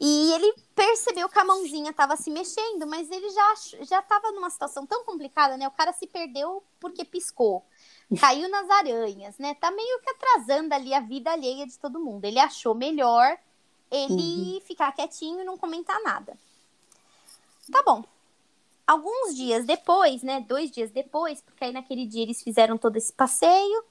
E 0.00 0.32
ele 0.32 0.54
percebeu 0.74 1.28
que 1.28 1.38
a 1.38 1.44
mãozinha 1.44 1.90
estava 1.90 2.16
se 2.16 2.30
mexendo, 2.30 2.86
mas 2.86 3.10
ele 3.10 3.30
já 3.30 3.54
já 3.82 4.00
estava 4.00 4.32
numa 4.32 4.50
situação 4.50 4.84
tão 4.84 5.04
complicada, 5.04 5.56
né? 5.56 5.66
O 5.68 5.70
cara 5.70 5.92
se 5.92 6.06
perdeu 6.06 6.62
porque 6.80 7.04
piscou. 7.04 7.64
Caiu 8.20 8.48
nas 8.48 8.68
aranhas, 8.68 9.38
né? 9.38 9.54
Tá 9.54 9.70
meio 9.70 10.00
que 10.00 10.10
atrasando 10.10 10.74
ali 10.74 10.92
a 10.92 11.00
vida 11.00 11.30
alheia 11.30 11.66
de 11.66 11.78
todo 11.78 12.00
mundo. 12.00 12.24
Ele 12.24 12.38
achou 12.38 12.74
melhor 12.74 13.38
ele 13.90 14.54
uhum. 14.54 14.60
ficar 14.62 14.92
quietinho 14.92 15.40
e 15.40 15.44
não 15.44 15.56
comentar 15.56 16.00
nada. 16.02 16.36
Tá 17.70 17.82
bom. 17.82 18.04
Alguns 18.86 19.34
dias 19.34 19.64
depois, 19.64 20.22
né? 20.22 20.40
Dois 20.40 20.70
dias 20.70 20.90
depois, 20.90 21.40
porque 21.40 21.64
aí 21.64 21.72
naquele 21.72 22.04
dia 22.04 22.22
eles 22.22 22.42
fizeram 22.42 22.76
todo 22.76 22.96
esse 22.96 23.12
passeio. 23.12 23.84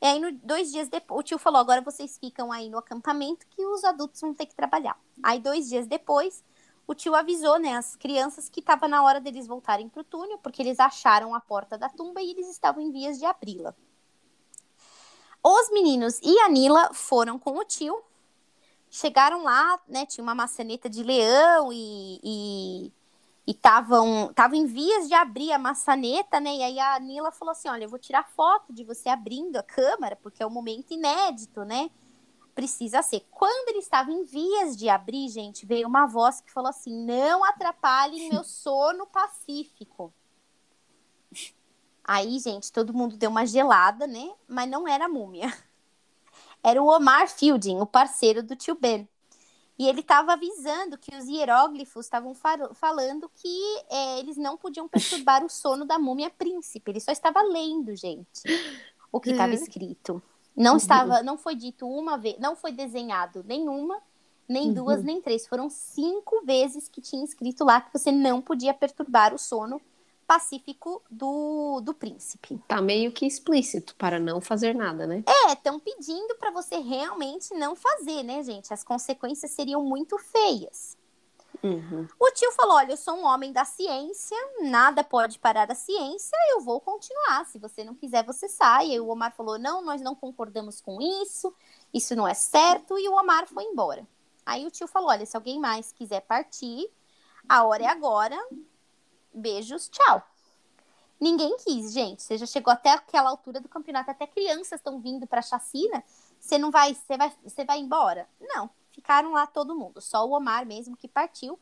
E 0.00 0.06
aí, 0.06 0.18
no, 0.18 0.32
dois 0.32 0.72
dias 0.72 0.88
depois, 0.88 1.20
o 1.20 1.22
tio 1.22 1.38
falou: 1.38 1.60
agora 1.60 1.80
vocês 1.80 2.16
ficam 2.18 2.50
aí 2.50 2.68
no 2.68 2.78
acampamento 2.78 3.46
que 3.48 3.64
os 3.64 3.84
adultos 3.84 4.20
vão 4.20 4.32
ter 4.32 4.46
que 4.46 4.54
trabalhar. 4.54 4.98
Aí, 5.22 5.38
dois 5.38 5.68
dias 5.68 5.86
depois, 5.86 6.42
o 6.86 6.94
tio 6.94 7.14
avisou, 7.14 7.58
né, 7.58 7.76
as 7.76 7.94
crianças 7.94 8.48
que 8.48 8.60
estava 8.60 8.88
na 8.88 9.02
hora 9.04 9.20
deles 9.20 9.46
voltarem 9.46 9.88
para 9.88 10.00
o 10.00 10.04
túnel, 10.04 10.38
porque 10.38 10.60
eles 10.60 10.80
acharam 10.80 11.34
a 11.34 11.40
porta 11.40 11.78
da 11.78 11.88
tumba 11.88 12.20
e 12.20 12.30
eles 12.30 12.48
estavam 12.48 12.82
em 12.82 12.90
vias 12.90 13.18
de 13.18 13.24
abri-la. 13.24 13.74
Os 15.42 15.70
meninos 15.70 16.18
e 16.22 16.38
a 16.40 16.48
Nila 16.48 16.92
foram 16.92 17.38
com 17.38 17.56
o 17.56 17.64
tio, 17.64 18.02
chegaram 18.90 19.44
lá, 19.44 19.80
né, 19.86 20.04
tinha 20.04 20.22
uma 20.22 20.34
maçaneta 20.34 20.90
de 20.90 21.02
leão 21.02 21.72
e, 21.72 22.20
e 22.22 22.92
e 23.50 23.52
estavam 23.52 24.32
tava 24.32 24.54
em 24.54 24.64
vias 24.64 25.08
de 25.08 25.14
abrir 25.14 25.50
a 25.50 25.58
maçaneta, 25.58 26.38
né? 26.38 26.54
E 26.54 26.62
aí 26.62 26.78
a 26.78 27.00
Nila 27.00 27.32
falou 27.32 27.50
assim: 27.50 27.68
Olha, 27.68 27.82
eu 27.82 27.88
vou 27.88 27.98
tirar 27.98 28.28
foto 28.28 28.72
de 28.72 28.84
você 28.84 29.08
abrindo 29.08 29.56
a 29.56 29.62
câmera, 29.62 30.14
porque 30.14 30.40
é 30.40 30.46
um 30.46 30.50
momento 30.50 30.92
inédito, 30.94 31.64
né? 31.64 31.90
Precisa 32.54 33.02
ser. 33.02 33.26
Quando 33.28 33.70
ele 33.70 33.80
estava 33.80 34.12
em 34.12 34.22
vias 34.22 34.76
de 34.76 34.88
abrir, 34.88 35.28
gente, 35.30 35.66
veio 35.66 35.88
uma 35.88 36.06
voz 36.06 36.40
que 36.40 36.52
falou 36.52 36.70
assim: 36.70 37.04
Não 37.04 37.44
atrapalhem 37.44 38.28
meu 38.30 38.44
sono 38.44 39.04
pacífico. 39.08 40.14
Aí, 42.04 42.38
gente, 42.38 42.70
todo 42.70 42.94
mundo 42.94 43.16
deu 43.16 43.30
uma 43.30 43.44
gelada, 43.44 44.06
né? 44.06 44.32
Mas 44.46 44.70
não 44.70 44.86
era 44.86 45.06
a 45.06 45.08
múmia. 45.08 45.52
Era 46.62 46.80
o 46.80 46.94
Omar 46.94 47.26
Fielding, 47.26 47.80
o 47.80 47.86
parceiro 47.86 48.42
do 48.42 48.54
tio 48.54 48.74
Ben. 48.74 49.08
E 49.80 49.88
ele 49.88 50.00
estava 50.00 50.34
avisando 50.34 50.98
que 50.98 51.16
os 51.16 51.26
hieróglifos 51.26 52.04
estavam 52.04 52.34
falando 52.34 53.30
que 53.34 53.82
é, 53.88 54.18
eles 54.18 54.36
não 54.36 54.54
podiam 54.54 54.86
perturbar 54.86 55.42
o 55.42 55.48
sono 55.48 55.86
da 55.86 55.98
múmia 55.98 56.28
príncipe. 56.28 56.90
Ele 56.90 57.00
só 57.00 57.10
estava 57.10 57.40
lendo, 57.40 57.96
gente, 57.96 58.42
o 59.10 59.18
que 59.18 59.30
estava 59.30 59.54
escrito. 59.54 60.22
Não 60.54 60.76
estava, 60.76 61.22
não 61.22 61.38
foi 61.38 61.54
dito 61.54 61.88
uma 61.88 62.18
vez, 62.18 62.38
não 62.38 62.54
foi 62.54 62.72
desenhado 62.72 63.42
nenhuma, 63.42 63.98
nem 64.46 64.68
uhum. 64.68 64.74
duas, 64.74 65.02
nem 65.02 65.18
três. 65.22 65.46
Foram 65.46 65.70
cinco 65.70 66.44
vezes 66.44 66.86
que 66.86 67.00
tinha 67.00 67.24
escrito 67.24 67.64
lá 67.64 67.80
que 67.80 67.98
você 67.98 68.12
não 68.12 68.42
podia 68.42 68.74
perturbar 68.74 69.32
o 69.32 69.38
sono 69.38 69.80
pacífico 70.30 71.02
do, 71.10 71.80
do 71.80 71.92
príncipe. 71.92 72.56
Tá 72.68 72.80
meio 72.80 73.10
que 73.10 73.26
explícito 73.26 73.96
para 73.96 74.20
não 74.20 74.40
fazer 74.40 74.76
nada, 74.76 75.04
né? 75.04 75.24
É, 75.26 75.54
estão 75.54 75.80
pedindo 75.80 76.36
para 76.36 76.52
você 76.52 76.76
realmente 76.76 77.52
não 77.54 77.74
fazer, 77.74 78.22
né, 78.22 78.40
gente? 78.44 78.72
As 78.72 78.84
consequências 78.84 79.50
seriam 79.50 79.82
muito 79.82 80.16
feias. 80.18 80.96
Uhum. 81.64 82.06
O 82.16 82.30
tio 82.30 82.52
falou: 82.52 82.76
Olha, 82.76 82.92
eu 82.92 82.96
sou 82.96 83.16
um 83.16 83.24
homem 83.24 83.52
da 83.52 83.64
ciência, 83.64 84.36
nada 84.60 85.02
pode 85.02 85.36
parar 85.36 85.68
a 85.68 85.74
ciência, 85.74 86.38
eu 86.52 86.60
vou 86.60 86.80
continuar. 86.80 87.44
Se 87.46 87.58
você 87.58 87.82
não 87.82 87.96
quiser, 87.96 88.24
você 88.24 88.48
sai. 88.48 88.92
E 88.92 89.00
o 89.00 89.08
Omar 89.08 89.34
falou: 89.34 89.58
Não, 89.58 89.82
nós 89.82 90.00
não 90.00 90.14
concordamos 90.14 90.80
com 90.80 91.02
isso, 91.02 91.52
isso 91.92 92.14
não 92.14 92.28
é 92.28 92.34
certo. 92.34 92.96
E 92.96 93.08
o 93.08 93.14
Omar 93.14 93.48
foi 93.48 93.64
embora. 93.64 94.06
Aí 94.46 94.64
o 94.64 94.70
tio 94.70 94.86
falou: 94.86 95.08
Olha, 95.08 95.26
se 95.26 95.36
alguém 95.36 95.58
mais 95.58 95.90
quiser 95.90 96.20
partir, 96.20 96.88
a 97.48 97.64
hora 97.64 97.82
é 97.82 97.88
agora, 97.88 98.38
beijos, 99.32 99.88
tchau. 99.88 100.22
Ninguém 101.20 101.56
quis, 101.58 101.92
gente. 101.92 102.22
Você 102.22 102.38
já 102.38 102.46
chegou 102.46 102.72
até 102.72 102.90
aquela 102.90 103.28
altura 103.28 103.60
do 103.60 103.68
campeonato, 103.68 104.10
até 104.10 104.26
crianças 104.26 104.80
estão 104.80 105.00
vindo 105.00 105.26
para 105.26 105.42
chacina. 105.42 106.02
Você 106.38 106.56
não 106.56 106.70
vai, 106.70 106.94
você 106.94 107.16
vai, 107.16 107.32
você 107.44 107.64
vai 107.64 107.78
embora? 107.78 108.28
Não. 108.40 108.70
Ficaram 108.90 109.32
lá 109.32 109.46
todo 109.46 109.76
mundo, 109.76 110.00
só 110.00 110.26
o 110.26 110.32
Omar 110.32 110.66
mesmo 110.66 110.96
que 110.96 111.06
partiu. 111.06 111.58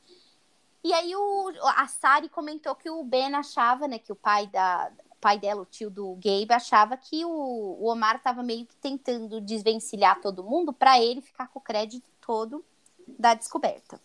E 0.83 0.93
aí 0.93 1.15
o, 1.15 1.53
a 1.77 1.87
Sari 1.87 2.29
comentou 2.29 2.75
que 2.75 2.89
o 2.89 3.05
Ben 3.05 3.35
achava, 3.35 3.87
né, 3.87 3.99
que 3.99 4.13
o 4.13 4.17
pai 4.17 4.47
da 4.47 4.91
pai 5.21 5.37
dela, 5.39 5.63
o 5.63 5.67
tio 5.67 5.91
do 5.91 6.15
Gabe, 6.15 6.53
achava 6.53 6.97
que 6.97 7.25
o, 7.25 7.29
o 7.29 7.91
Omar 7.91 8.17
estava 8.17 8.43
meio 8.43 8.65
que 8.65 8.77
tentando 8.77 9.41
desvencilhar 9.41 10.21
todo 10.21 10.45
mundo 10.45 10.73
para 10.73 11.01
ele 11.01 11.21
ficar 11.21 11.49
com 11.49 11.59
o 11.59 11.63
crédito 11.63 12.09
todo 12.21 12.65
da 13.07 13.35
descoberta. 13.35 14.01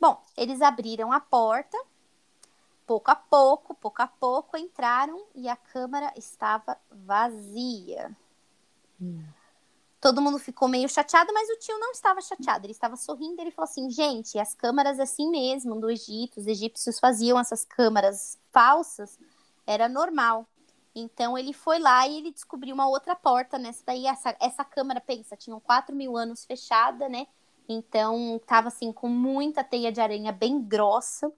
Bom, 0.00 0.22
eles 0.36 0.62
abriram 0.62 1.12
a 1.12 1.20
porta 1.20 1.78
pouco 2.88 3.10
a 3.10 3.14
pouco, 3.14 3.74
pouco 3.74 4.00
a 4.00 4.06
pouco 4.06 4.56
entraram 4.56 5.22
e 5.34 5.46
a 5.46 5.54
câmara 5.54 6.10
estava 6.16 6.74
vazia. 6.90 8.16
Hum. 8.98 9.22
Todo 10.00 10.22
mundo 10.22 10.38
ficou 10.38 10.68
meio 10.68 10.88
chateado, 10.88 11.30
mas 11.34 11.50
o 11.50 11.58
tio 11.58 11.78
não 11.78 11.90
estava 11.90 12.22
chateado, 12.22 12.64
ele 12.64 12.72
estava 12.72 12.96
sorrindo. 12.96 13.42
Ele 13.42 13.50
falou 13.50 13.68
assim: 13.68 13.90
gente, 13.90 14.38
as 14.38 14.54
câmaras 14.54 14.98
assim 14.98 15.30
mesmo 15.30 15.78
do 15.78 15.90
Egito, 15.90 16.40
os 16.40 16.46
egípcios 16.46 16.98
faziam 16.98 17.38
essas 17.38 17.62
câmaras 17.62 18.38
falsas, 18.50 19.18
era 19.66 19.86
normal. 19.86 20.46
Então 20.94 21.36
ele 21.36 21.52
foi 21.52 21.78
lá 21.78 22.08
e 22.08 22.16
ele 22.16 22.32
descobriu 22.32 22.74
uma 22.74 22.88
outra 22.88 23.14
porta 23.14 23.58
nessa 23.58 23.82
daí. 23.84 24.06
Essa, 24.06 24.34
essa 24.40 24.64
câmara, 24.64 24.98
pensa, 24.98 25.36
tinham 25.36 25.60
4 25.60 25.94
mil 25.94 26.16
anos 26.16 26.46
fechada, 26.46 27.06
né? 27.06 27.26
Então 27.68 28.40
tava 28.46 28.68
assim 28.68 28.90
com 28.92 29.08
muita 29.08 29.62
teia 29.62 29.92
de 29.92 30.00
aranha 30.00 30.32
bem 30.32 30.58
grossa 30.58 31.30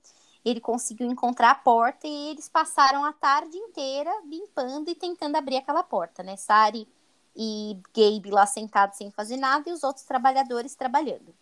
ele 0.44 0.60
conseguiu 0.60 1.06
encontrar 1.10 1.50
a 1.50 1.54
porta 1.54 2.06
e 2.06 2.28
eles 2.28 2.48
passaram 2.48 3.04
a 3.04 3.12
tarde 3.12 3.56
inteira 3.56 4.10
limpando 4.24 4.88
e 4.88 4.94
tentando 4.94 5.36
abrir 5.36 5.58
aquela 5.58 5.82
porta, 5.82 6.22
né? 6.22 6.36
Sari 6.36 6.88
e 7.36 7.78
Gabe 7.94 8.30
lá 8.30 8.46
sentados 8.46 8.96
sem 8.96 9.10
fazer 9.10 9.36
nada 9.36 9.68
e 9.68 9.72
os 9.72 9.84
outros 9.84 10.04
trabalhadores 10.04 10.74
trabalhando. 10.74 11.34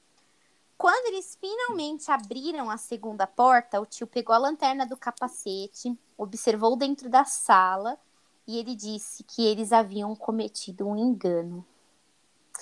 Quando 0.77 1.13
eles 1.13 1.37
finalmente 1.41 2.11
abriram 2.11 2.71
a 2.71 2.77
segunda 2.77 3.27
porta, 3.27 3.81
o 3.81 3.87
tio 3.87 4.07
pegou 4.07 4.35
a 4.35 4.39
lanterna 4.39 4.87
do 4.87 4.97
capacete, 4.97 5.99
observou 6.17 6.77
dentro 6.77 7.09
da 7.09 7.25
sala 7.25 7.99
e 8.47 8.59
ele 8.59 8.75
disse 8.75 9.25
que 9.25 9.45
eles 9.45 9.73
haviam 9.73 10.15
cometido 10.15 10.87
um 10.87 10.97
engano. 10.97 11.67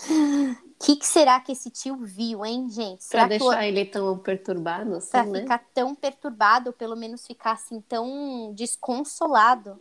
O 0.04 0.85
que, 0.85 0.96
que, 0.96 1.06
será 1.06 1.40
que 1.40 1.52
esse 1.52 1.70
tio 1.70 1.96
viu, 1.96 2.44
hein, 2.44 2.68
gente? 2.68 3.02
Será 3.02 3.26
pra 3.26 3.38
deixar 3.38 3.66
ele 3.66 3.85
tão 3.87 4.18
perturbado, 4.18 4.96
assim, 4.96 5.11
pra 5.11 5.24
né? 5.24 5.40
ficar 5.40 5.64
tão 5.72 5.94
perturbado, 5.94 6.68
ou 6.68 6.72
pelo 6.72 6.94
menos 6.94 7.26
ficar 7.26 7.52
assim 7.52 7.80
tão 7.80 8.52
desconsolado, 8.54 9.80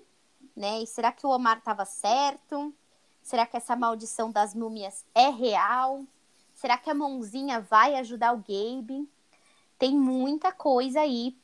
né? 0.55 0.81
E 0.81 0.87
será 0.87 1.11
que 1.11 1.27
o 1.27 1.29
Omar 1.29 1.57
estava 1.57 1.83
certo? 1.83 2.73
Será 3.21 3.45
que 3.45 3.57
essa 3.57 3.75
maldição 3.75 4.31
das 4.31 4.55
múmias 4.55 5.03
é 5.13 5.29
real? 5.29 6.05
Será 6.53 6.77
que 6.77 6.89
a 6.89 6.95
mãozinha 6.95 7.59
vai 7.59 7.95
ajudar 7.95 8.31
o 8.33 8.37
Gabe? 8.37 9.09
Tem 9.77 9.97
muita 9.97 10.53
coisa 10.53 11.01
aí 11.01 11.37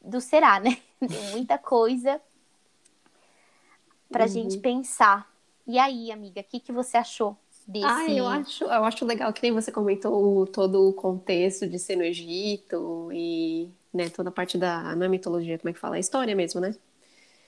do 0.00 0.20
será, 0.20 0.58
né? 0.58 0.80
Tem 0.98 1.30
muita 1.32 1.58
coisa 1.58 2.20
pra 4.10 4.24
uhum. 4.24 4.28
gente 4.28 4.58
pensar. 4.58 5.30
E 5.66 5.78
aí, 5.78 6.10
amiga, 6.10 6.40
o 6.40 6.44
que, 6.44 6.60
que 6.60 6.72
você 6.72 6.96
achou? 6.96 7.36
Desse. 7.66 7.86
Ah, 7.86 8.10
eu 8.10 8.26
acho, 8.26 8.64
eu 8.64 8.84
acho 8.84 9.04
legal 9.04 9.32
que 9.32 9.42
nem 9.42 9.52
você 9.52 9.72
comentou 9.72 10.46
todo 10.46 10.88
o 10.88 10.92
contexto 10.92 11.66
de 11.66 11.78
ser 11.78 11.96
no 11.96 12.02
Egito 12.02 13.10
e 13.12 13.68
né, 13.92 14.08
toda 14.08 14.28
a 14.28 14.32
parte 14.32 14.58
da. 14.58 14.94
Não 14.96 15.06
é 15.06 15.08
mitologia, 15.08 15.58
como 15.58 15.70
é 15.70 15.72
que 15.72 15.78
fala? 15.78 15.96
A 15.96 16.00
história 16.00 16.34
mesmo, 16.34 16.60
né? 16.60 16.74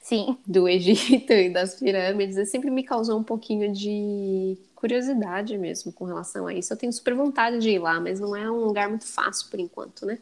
Sim. 0.01 0.39
Do 0.47 0.67
Egito 0.71 1.33
e 1.33 1.51
das 1.51 1.75
pirâmides. 1.75 2.49
Sempre 2.49 2.71
me 2.71 2.83
causou 2.83 3.19
um 3.19 3.25
pouquinho 3.25 3.73
de 3.73 4.57
curiosidade 4.75 5.59
mesmo 5.59 5.93
com 5.93 6.05
relação 6.05 6.47
a 6.47 6.55
isso. 6.55 6.73
Eu 6.73 6.77
tenho 6.77 6.93
super 6.93 7.15
vontade 7.15 7.59
de 7.59 7.71
ir 7.71 7.79
lá, 7.79 7.99
mas 7.99 8.21
não 8.21 8.37
é 8.37 8.49
um 8.51 8.65
lugar 8.65 8.89
muito 8.89 9.07
fácil 9.07 9.51
por 9.51 9.59
enquanto, 9.59 10.07
né? 10.07 10.19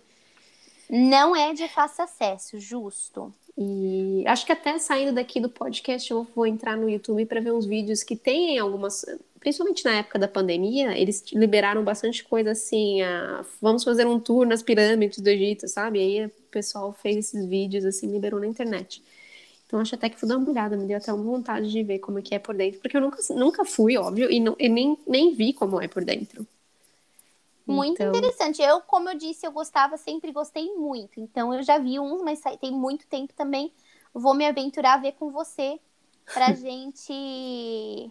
Não 0.88 1.34
é 1.34 1.52
de 1.52 1.68
fácil 1.68 2.04
acesso, 2.04 2.58
justo. 2.58 3.32
E 3.56 4.24
acho 4.26 4.44
que 4.44 4.52
até 4.52 4.78
saindo 4.78 5.14
daqui 5.14 5.40
do 5.40 5.48
podcast 5.48 6.10
eu 6.10 6.26
vou 6.34 6.46
entrar 6.46 6.76
no 6.76 6.88
YouTube 6.88 7.24
para 7.26 7.40
ver 7.40 7.52
uns 7.52 7.66
vídeos 7.66 8.02
que 8.02 8.16
tem 8.16 8.58
algumas 8.58 9.04
principalmente 9.44 9.84
na 9.84 9.96
época 9.96 10.18
da 10.18 10.26
pandemia, 10.26 10.98
eles 10.98 11.22
liberaram 11.32 11.84
bastante 11.84 12.24
coisa 12.24 12.52
assim, 12.52 13.02
a, 13.02 13.44
vamos 13.60 13.84
fazer 13.84 14.06
um 14.06 14.18
tour 14.18 14.46
nas 14.46 14.62
pirâmides 14.62 15.20
do 15.20 15.28
Egito, 15.28 15.68
sabe? 15.68 15.98
Aí 15.98 16.24
o 16.24 16.30
pessoal 16.50 16.94
fez 16.94 17.16
esses 17.16 17.44
vídeos 17.46 17.84
assim, 17.84 18.10
liberou 18.10 18.40
na 18.40 18.46
internet. 18.46 19.04
Então 19.66 19.78
acho 19.78 19.94
até 19.94 20.08
que 20.08 20.18
fui 20.18 20.26
dar 20.26 20.38
uma 20.38 20.48
olhada, 20.48 20.78
me 20.78 20.86
deu 20.86 20.96
até 20.96 21.12
uma 21.12 21.22
vontade 21.22 21.70
de 21.70 21.82
ver 21.82 21.98
como 21.98 22.18
é 22.18 22.22
que 22.22 22.34
é 22.34 22.38
por 22.38 22.54
dentro, 22.54 22.80
porque 22.80 22.96
eu 22.96 23.02
nunca, 23.02 23.18
nunca 23.34 23.64
fui, 23.66 23.98
óbvio, 23.98 24.30
e, 24.30 24.40
não, 24.40 24.56
e 24.58 24.66
nem, 24.66 24.96
nem 25.06 25.34
vi 25.34 25.52
como 25.52 25.78
é 25.78 25.86
por 25.86 26.02
dentro. 26.02 26.46
Muito 27.66 28.02
então... 28.02 28.08
interessante. 28.08 28.62
Eu, 28.62 28.80
como 28.80 29.10
eu 29.10 29.18
disse, 29.18 29.46
eu 29.46 29.52
gostava, 29.52 29.98
sempre 29.98 30.32
gostei 30.32 30.74
muito. 30.74 31.20
Então 31.20 31.52
eu 31.52 31.62
já 31.62 31.78
vi 31.78 32.00
uns, 32.00 32.22
mas 32.22 32.40
tem 32.58 32.72
muito 32.72 33.06
tempo 33.06 33.34
também. 33.34 33.70
Vou 34.12 34.32
me 34.32 34.46
aventurar 34.46 34.94
a 34.94 34.98
ver 34.98 35.12
com 35.12 35.30
você 35.30 35.78
pra 36.32 36.52
gente 36.56 38.10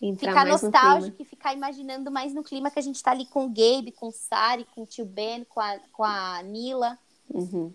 Entrar 0.00 0.30
ficar 0.30 0.46
nostálgico 0.46 1.20
e 1.20 1.24
ficar 1.24 1.54
imaginando 1.54 2.10
mais 2.10 2.32
no 2.32 2.44
clima 2.44 2.70
que 2.70 2.78
a 2.78 2.82
gente 2.82 3.02
tá 3.02 3.10
ali 3.10 3.26
com 3.26 3.46
o 3.46 3.48
Gabe, 3.48 3.92
com 3.92 4.08
o 4.08 4.12
Sari, 4.12 4.64
com 4.72 4.82
o 4.82 4.86
tio 4.86 5.04
Ben, 5.04 5.44
com 5.44 5.60
a, 5.60 5.76
com 5.92 6.04
a 6.04 6.40
Nila. 6.44 6.96
Uhum. 7.28 7.72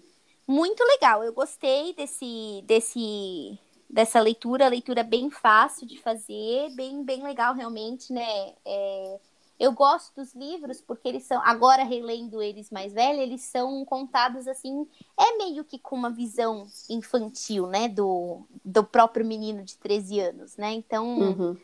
Muito 0.48 0.82
legal. 0.86 1.22
Eu 1.22 1.34
gostei 1.34 1.94
desse, 1.94 2.64
desse, 2.66 3.60
dessa 3.90 4.22
leitura, 4.22 4.70
leitura 4.70 5.04
bem 5.04 5.30
fácil 5.30 5.86
de 5.86 6.00
fazer, 6.00 6.70
bem, 6.76 7.04
bem 7.04 7.22
legal 7.24 7.54
realmente, 7.54 8.14
né? 8.14 8.54
É, 8.66 9.20
eu 9.60 9.74
gosto 9.74 10.16
dos 10.16 10.34
livros 10.34 10.80
porque 10.80 11.10
eles 11.10 11.24
são, 11.24 11.42
agora 11.44 11.84
relendo 11.84 12.42
eles 12.42 12.70
mais 12.70 12.94
velhos, 12.94 13.22
eles 13.22 13.42
são 13.42 13.84
contados 13.84 14.48
assim, 14.48 14.88
é 15.20 15.38
meio 15.38 15.66
que 15.66 15.78
com 15.78 15.98
uma 15.98 16.10
visão 16.10 16.68
infantil, 16.90 17.68
né? 17.68 17.90
Do, 17.90 18.48
do 18.64 18.82
próprio 18.82 19.26
menino 19.26 19.62
de 19.62 19.78
13 19.78 20.22
anos, 20.22 20.56
né? 20.56 20.72
Então. 20.72 21.20
Uhum 21.20 21.58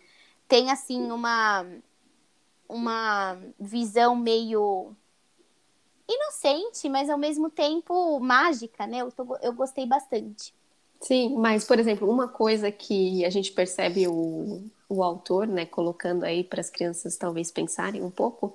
tem 0.50 0.72
assim 0.72 1.12
uma 1.12 1.66
uma 2.68 3.38
visão 3.60 4.16
meio 4.16 4.96
inocente, 6.08 6.90
mas 6.90 7.10
ao 7.10 7.18
mesmo 7.18 7.50
tempo 7.50 8.20
mágica, 8.20 8.86
né? 8.86 9.00
Eu, 9.00 9.12
tô, 9.12 9.38
eu 9.42 9.54
gostei 9.54 9.86
bastante. 9.86 10.54
Sim, 11.02 11.38
mas, 11.38 11.64
por 11.64 11.80
exemplo, 11.80 12.10
uma 12.10 12.28
coisa 12.28 12.72
que 12.72 13.24
a 13.24 13.30
gente 13.30 13.52
percebe 13.54 14.08
o, 14.08 14.64
o 14.90 15.04
autor, 15.04 15.48
né, 15.48 15.66
colocando 15.66 16.26
aí 16.26 16.44
para 16.44 16.60
as 16.60 16.70
crianças 16.70 17.16
talvez 17.16 17.52
pensarem 17.52 18.04
um 18.04 18.12
pouco, 18.12 18.54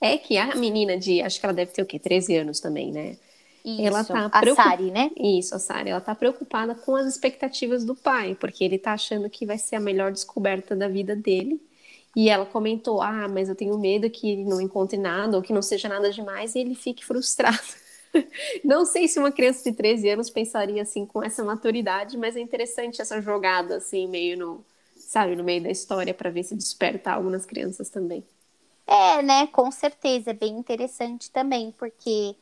é 0.00 0.18
que 0.18 0.36
a 0.36 0.54
menina 0.54 0.98
de, 0.98 1.22
acho 1.22 1.40
que 1.40 1.46
ela 1.46 1.54
deve 1.54 1.72
ter 1.72 1.82
o 1.82 1.86
quê? 1.86 1.98
13 1.98 2.36
anos 2.36 2.60
também, 2.60 2.92
né? 2.92 3.16
Isso, 3.68 3.86
ela 3.86 4.04
tá 4.04 4.26
a 4.26 4.40
preocup... 4.40 4.64
Sari, 4.64 4.90
né? 4.90 5.10
Isso, 5.16 5.54
a 5.54 5.58
Sari. 5.58 5.90
Ela 5.90 6.00
tá 6.00 6.14
preocupada 6.14 6.74
com 6.74 6.96
as 6.96 7.06
expectativas 7.06 7.84
do 7.84 7.94
pai, 7.94 8.36
porque 8.38 8.64
ele 8.64 8.78
tá 8.78 8.92
achando 8.92 9.28
que 9.28 9.44
vai 9.44 9.58
ser 9.58 9.76
a 9.76 9.80
melhor 9.80 10.10
descoberta 10.12 10.74
da 10.74 10.88
vida 10.88 11.14
dele. 11.14 11.60
E 12.16 12.30
ela 12.30 12.46
comentou: 12.46 13.02
Ah, 13.02 13.28
mas 13.28 13.48
eu 13.48 13.54
tenho 13.54 13.78
medo 13.78 14.08
que 14.10 14.30
ele 14.30 14.44
não 14.44 14.60
encontre 14.60 14.98
nada 14.98 15.36
ou 15.36 15.42
que 15.42 15.52
não 15.52 15.62
seja 15.62 15.88
nada 15.88 16.10
demais 16.10 16.54
e 16.54 16.60
ele 16.60 16.74
fique 16.74 17.04
frustrado. 17.04 17.58
Não 18.64 18.86
sei 18.86 19.06
se 19.06 19.18
uma 19.18 19.30
criança 19.30 19.70
de 19.70 19.76
13 19.76 20.08
anos 20.08 20.30
pensaria 20.30 20.80
assim 20.80 21.04
com 21.04 21.22
essa 21.22 21.44
maturidade, 21.44 22.16
mas 22.16 22.36
é 22.36 22.40
interessante 22.40 23.02
essa 23.02 23.20
jogada 23.20 23.76
assim, 23.76 24.08
meio 24.08 24.38
no, 24.38 24.64
sabe, 24.96 25.36
no 25.36 25.44
meio 25.44 25.62
da 25.62 25.70
história 25.70 26.14
para 26.14 26.30
ver 26.30 26.42
se 26.42 26.54
desperta 26.54 27.12
algo 27.12 27.28
nas 27.28 27.44
crianças 27.44 27.90
também. 27.90 28.24
É, 28.86 29.22
né? 29.22 29.46
Com 29.48 29.70
certeza, 29.70 30.30
é 30.30 30.32
bem 30.32 30.56
interessante 30.56 31.30
também, 31.30 31.70
porque 31.72 32.34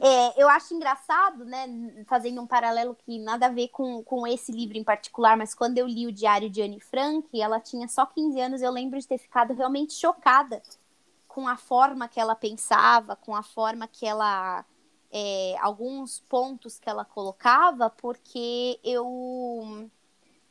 é, 0.00 0.42
eu 0.42 0.48
acho 0.48 0.74
engraçado, 0.74 1.44
né? 1.44 1.66
Fazendo 2.06 2.40
um 2.40 2.46
paralelo 2.46 2.96
que 2.96 3.18
nada 3.18 3.46
a 3.46 3.50
ver 3.50 3.68
com, 3.68 4.02
com 4.02 4.26
esse 4.26 4.50
livro 4.50 4.76
em 4.76 4.84
particular, 4.84 5.36
mas 5.36 5.54
quando 5.54 5.78
eu 5.78 5.86
li 5.86 6.06
o 6.06 6.12
Diário 6.12 6.50
de 6.50 6.62
Anne 6.62 6.80
Frank, 6.80 7.28
ela 7.40 7.60
tinha 7.60 7.86
só 7.86 8.04
15 8.04 8.40
anos, 8.40 8.62
eu 8.62 8.72
lembro 8.72 8.98
de 8.98 9.06
ter 9.06 9.18
ficado 9.18 9.54
realmente 9.54 9.92
chocada 9.94 10.62
com 11.28 11.48
a 11.48 11.56
forma 11.56 12.08
que 12.08 12.20
ela 12.20 12.34
pensava, 12.34 13.16
com 13.16 13.34
a 13.34 13.42
forma 13.42 13.86
que 13.86 14.06
ela. 14.06 14.64
É, 15.16 15.56
alguns 15.60 16.18
pontos 16.28 16.80
que 16.80 16.90
ela 16.90 17.04
colocava, 17.04 17.88
porque 17.88 18.80
eu 18.82 19.88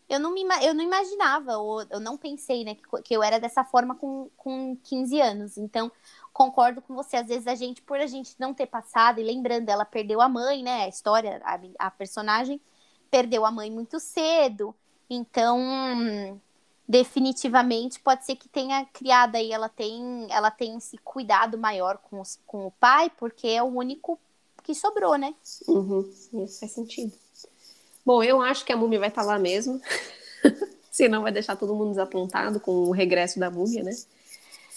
eu 0.09 0.19
não, 0.19 0.33
me, 0.33 0.43
eu 0.61 0.73
não 0.73 0.83
imaginava, 0.83 1.57
ou 1.57 1.81
eu 1.89 1.99
não 1.99 2.17
pensei, 2.17 2.63
né, 2.63 2.75
que, 2.75 3.01
que 3.03 3.13
eu 3.15 3.23
era 3.23 3.39
dessa 3.39 3.63
forma 3.63 3.95
com, 3.95 4.29
com 4.37 4.77
15 4.83 5.19
anos. 5.21 5.57
Então, 5.57 5.91
concordo 6.33 6.81
com 6.81 6.95
você. 6.95 7.17
Às 7.17 7.27
vezes 7.27 7.47
a 7.47 7.55
gente, 7.55 7.81
por 7.81 7.99
a 7.99 8.07
gente 8.07 8.35
não 8.39 8.53
ter 8.53 8.65
passado, 8.65 9.19
e 9.19 9.23
lembrando, 9.23 9.69
ela 9.69 9.85
perdeu 9.85 10.19
a 10.19 10.27
mãe, 10.27 10.63
né? 10.63 10.83
A 10.83 10.87
história, 10.89 11.41
a, 11.45 11.59
a 11.79 11.91
personagem 11.91 12.59
perdeu 13.09 13.45
a 13.45 13.51
mãe 13.51 13.69
muito 13.69 13.99
cedo. 13.99 14.75
Então, 15.09 15.59
definitivamente 16.87 17.99
pode 17.99 18.25
ser 18.25 18.35
que 18.35 18.49
tenha 18.49 18.85
criado 18.85 19.35
aí, 19.35 19.51
ela 19.51 19.69
tem, 19.69 20.27
ela 20.29 20.49
tem 20.49 20.75
esse 20.77 20.97
cuidado 20.97 21.57
maior 21.57 21.97
com, 21.97 22.19
os, 22.19 22.39
com 22.47 22.65
o 22.65 22.71
pai, 22.71 23.11
porque 23.17 23.47
é 23.47 23.61
o 23.61 23.67
único 23.67 24.19
que 24.63 24.73
sobrou, 24.73 25.15
né? 25.15 25.35
Uhum, 25.67 26.09
isso 26.43 26.59
faz 26.59 26.71
sentido. 26.71 27.13
Bom, 28.05 28.23
eu 28.23 28.41
acho 28.41 28.65
que 28.65 28.73
a 28.73 28.77
múmia 28.77 28.99
vai 28.99 29.09
estar 29.09 29.21
tá 29.21 29.27
lá 29.27 29.39
mesmo. 29.39 29.79
Senão 30.91 31.23
vai 31.23 31.31
deixar 31.31 31.55
todo 31.55 31.75
mundo 31.75 31.89
desapontado 31.89 32.59
com 32.59 32.71
o 32.71 32.91
regresso 32.91 33.39
da 33.39 33.49
múmia, 33.49 33.83
né? 33.83 33.91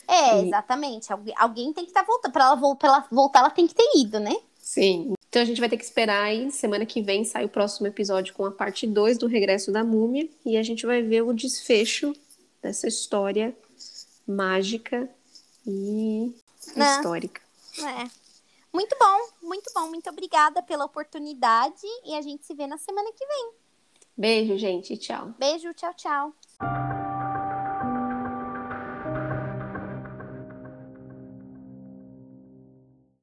É, 0.08 0.40
e... 0.40 0.46
exatamente. 0.46 1.12
Algu 1.12 1.32
alguém 1.36 1.72
tem 1.72 1.84
que 1.84 1.90
estar 1.90 2.00
tá 2.00 2.06
voltando. 2.06 2.32
Para 2.32 2.44
ela, 2.44 2.54
vo 2.54 2.76
ela 2.82 3.06
voltar, 3.10 3.40
ela 3.40 3.50
tem 3.50 3.66
que 3.66 3.74
ter 3.74 3.88
ido, 3.96 4.20
né? 4.20 4.34
Sim. 4.58 5.14
Então 5.28 5.42
a 5.42 5.44
gente 5.44 5.60
vai 5.60 5.68
ter 5.68 5.76
que 5.76 5.84
esperar 5.84 6.24
aí. 6.24 6.50
Semana 6.50 6.86
que 6.86 7.02
vem 7.02 7.24
sai 7.24 7.44
o 7.44 7.48
próximo 7.48 7.86
episódio 7.86 8.34
com 8.34 8.44
a 8.44 8.50
parte 8.50 8.86
2 8.86 9.18
do 9.18 9.26
regresso 9.26 9.70
da 9.72 9.84
múmia. 9.84 10.28
E 10.44 10.56
a 10.56 10.62
gente 10.62 10.86
vai 10.86 11.02
ver 11.02 11.22
o 11.22 11.32
desfecho 11.32 12.14
dessa 12.62 12.88
história 12.88 13.56
mágica 14.26 15.08
e 15.66 16.34
Não. 16.74 16.96
histórica. 16.96 17.40
É. 17.78 18.08
Muito 18.72 18.96
bom, 18.98 19.46
muito 19.48 19.70
bom. 19.74 19.88
Muito 19.88 20.10
obrigada 20.10 20.62
pela 20.62 20.84
oportunidade 20.84 21.86
e 22.04 22.14
a 22.14 22.20
gente 22.20 22.44
se 22.44 22.54
vê 22.54 22.66
na 22.66 22.76
semana 22.76 23.10
que 23.12 23.26
vem. 23.26 23.50
Beijo, 24.16 24.58
gente. 24.58 24.96
Tchau. 24.96 25.34
Beijo, 25.38 25.72
tchau, 25.74 25.94
tchau. 25.94 27.15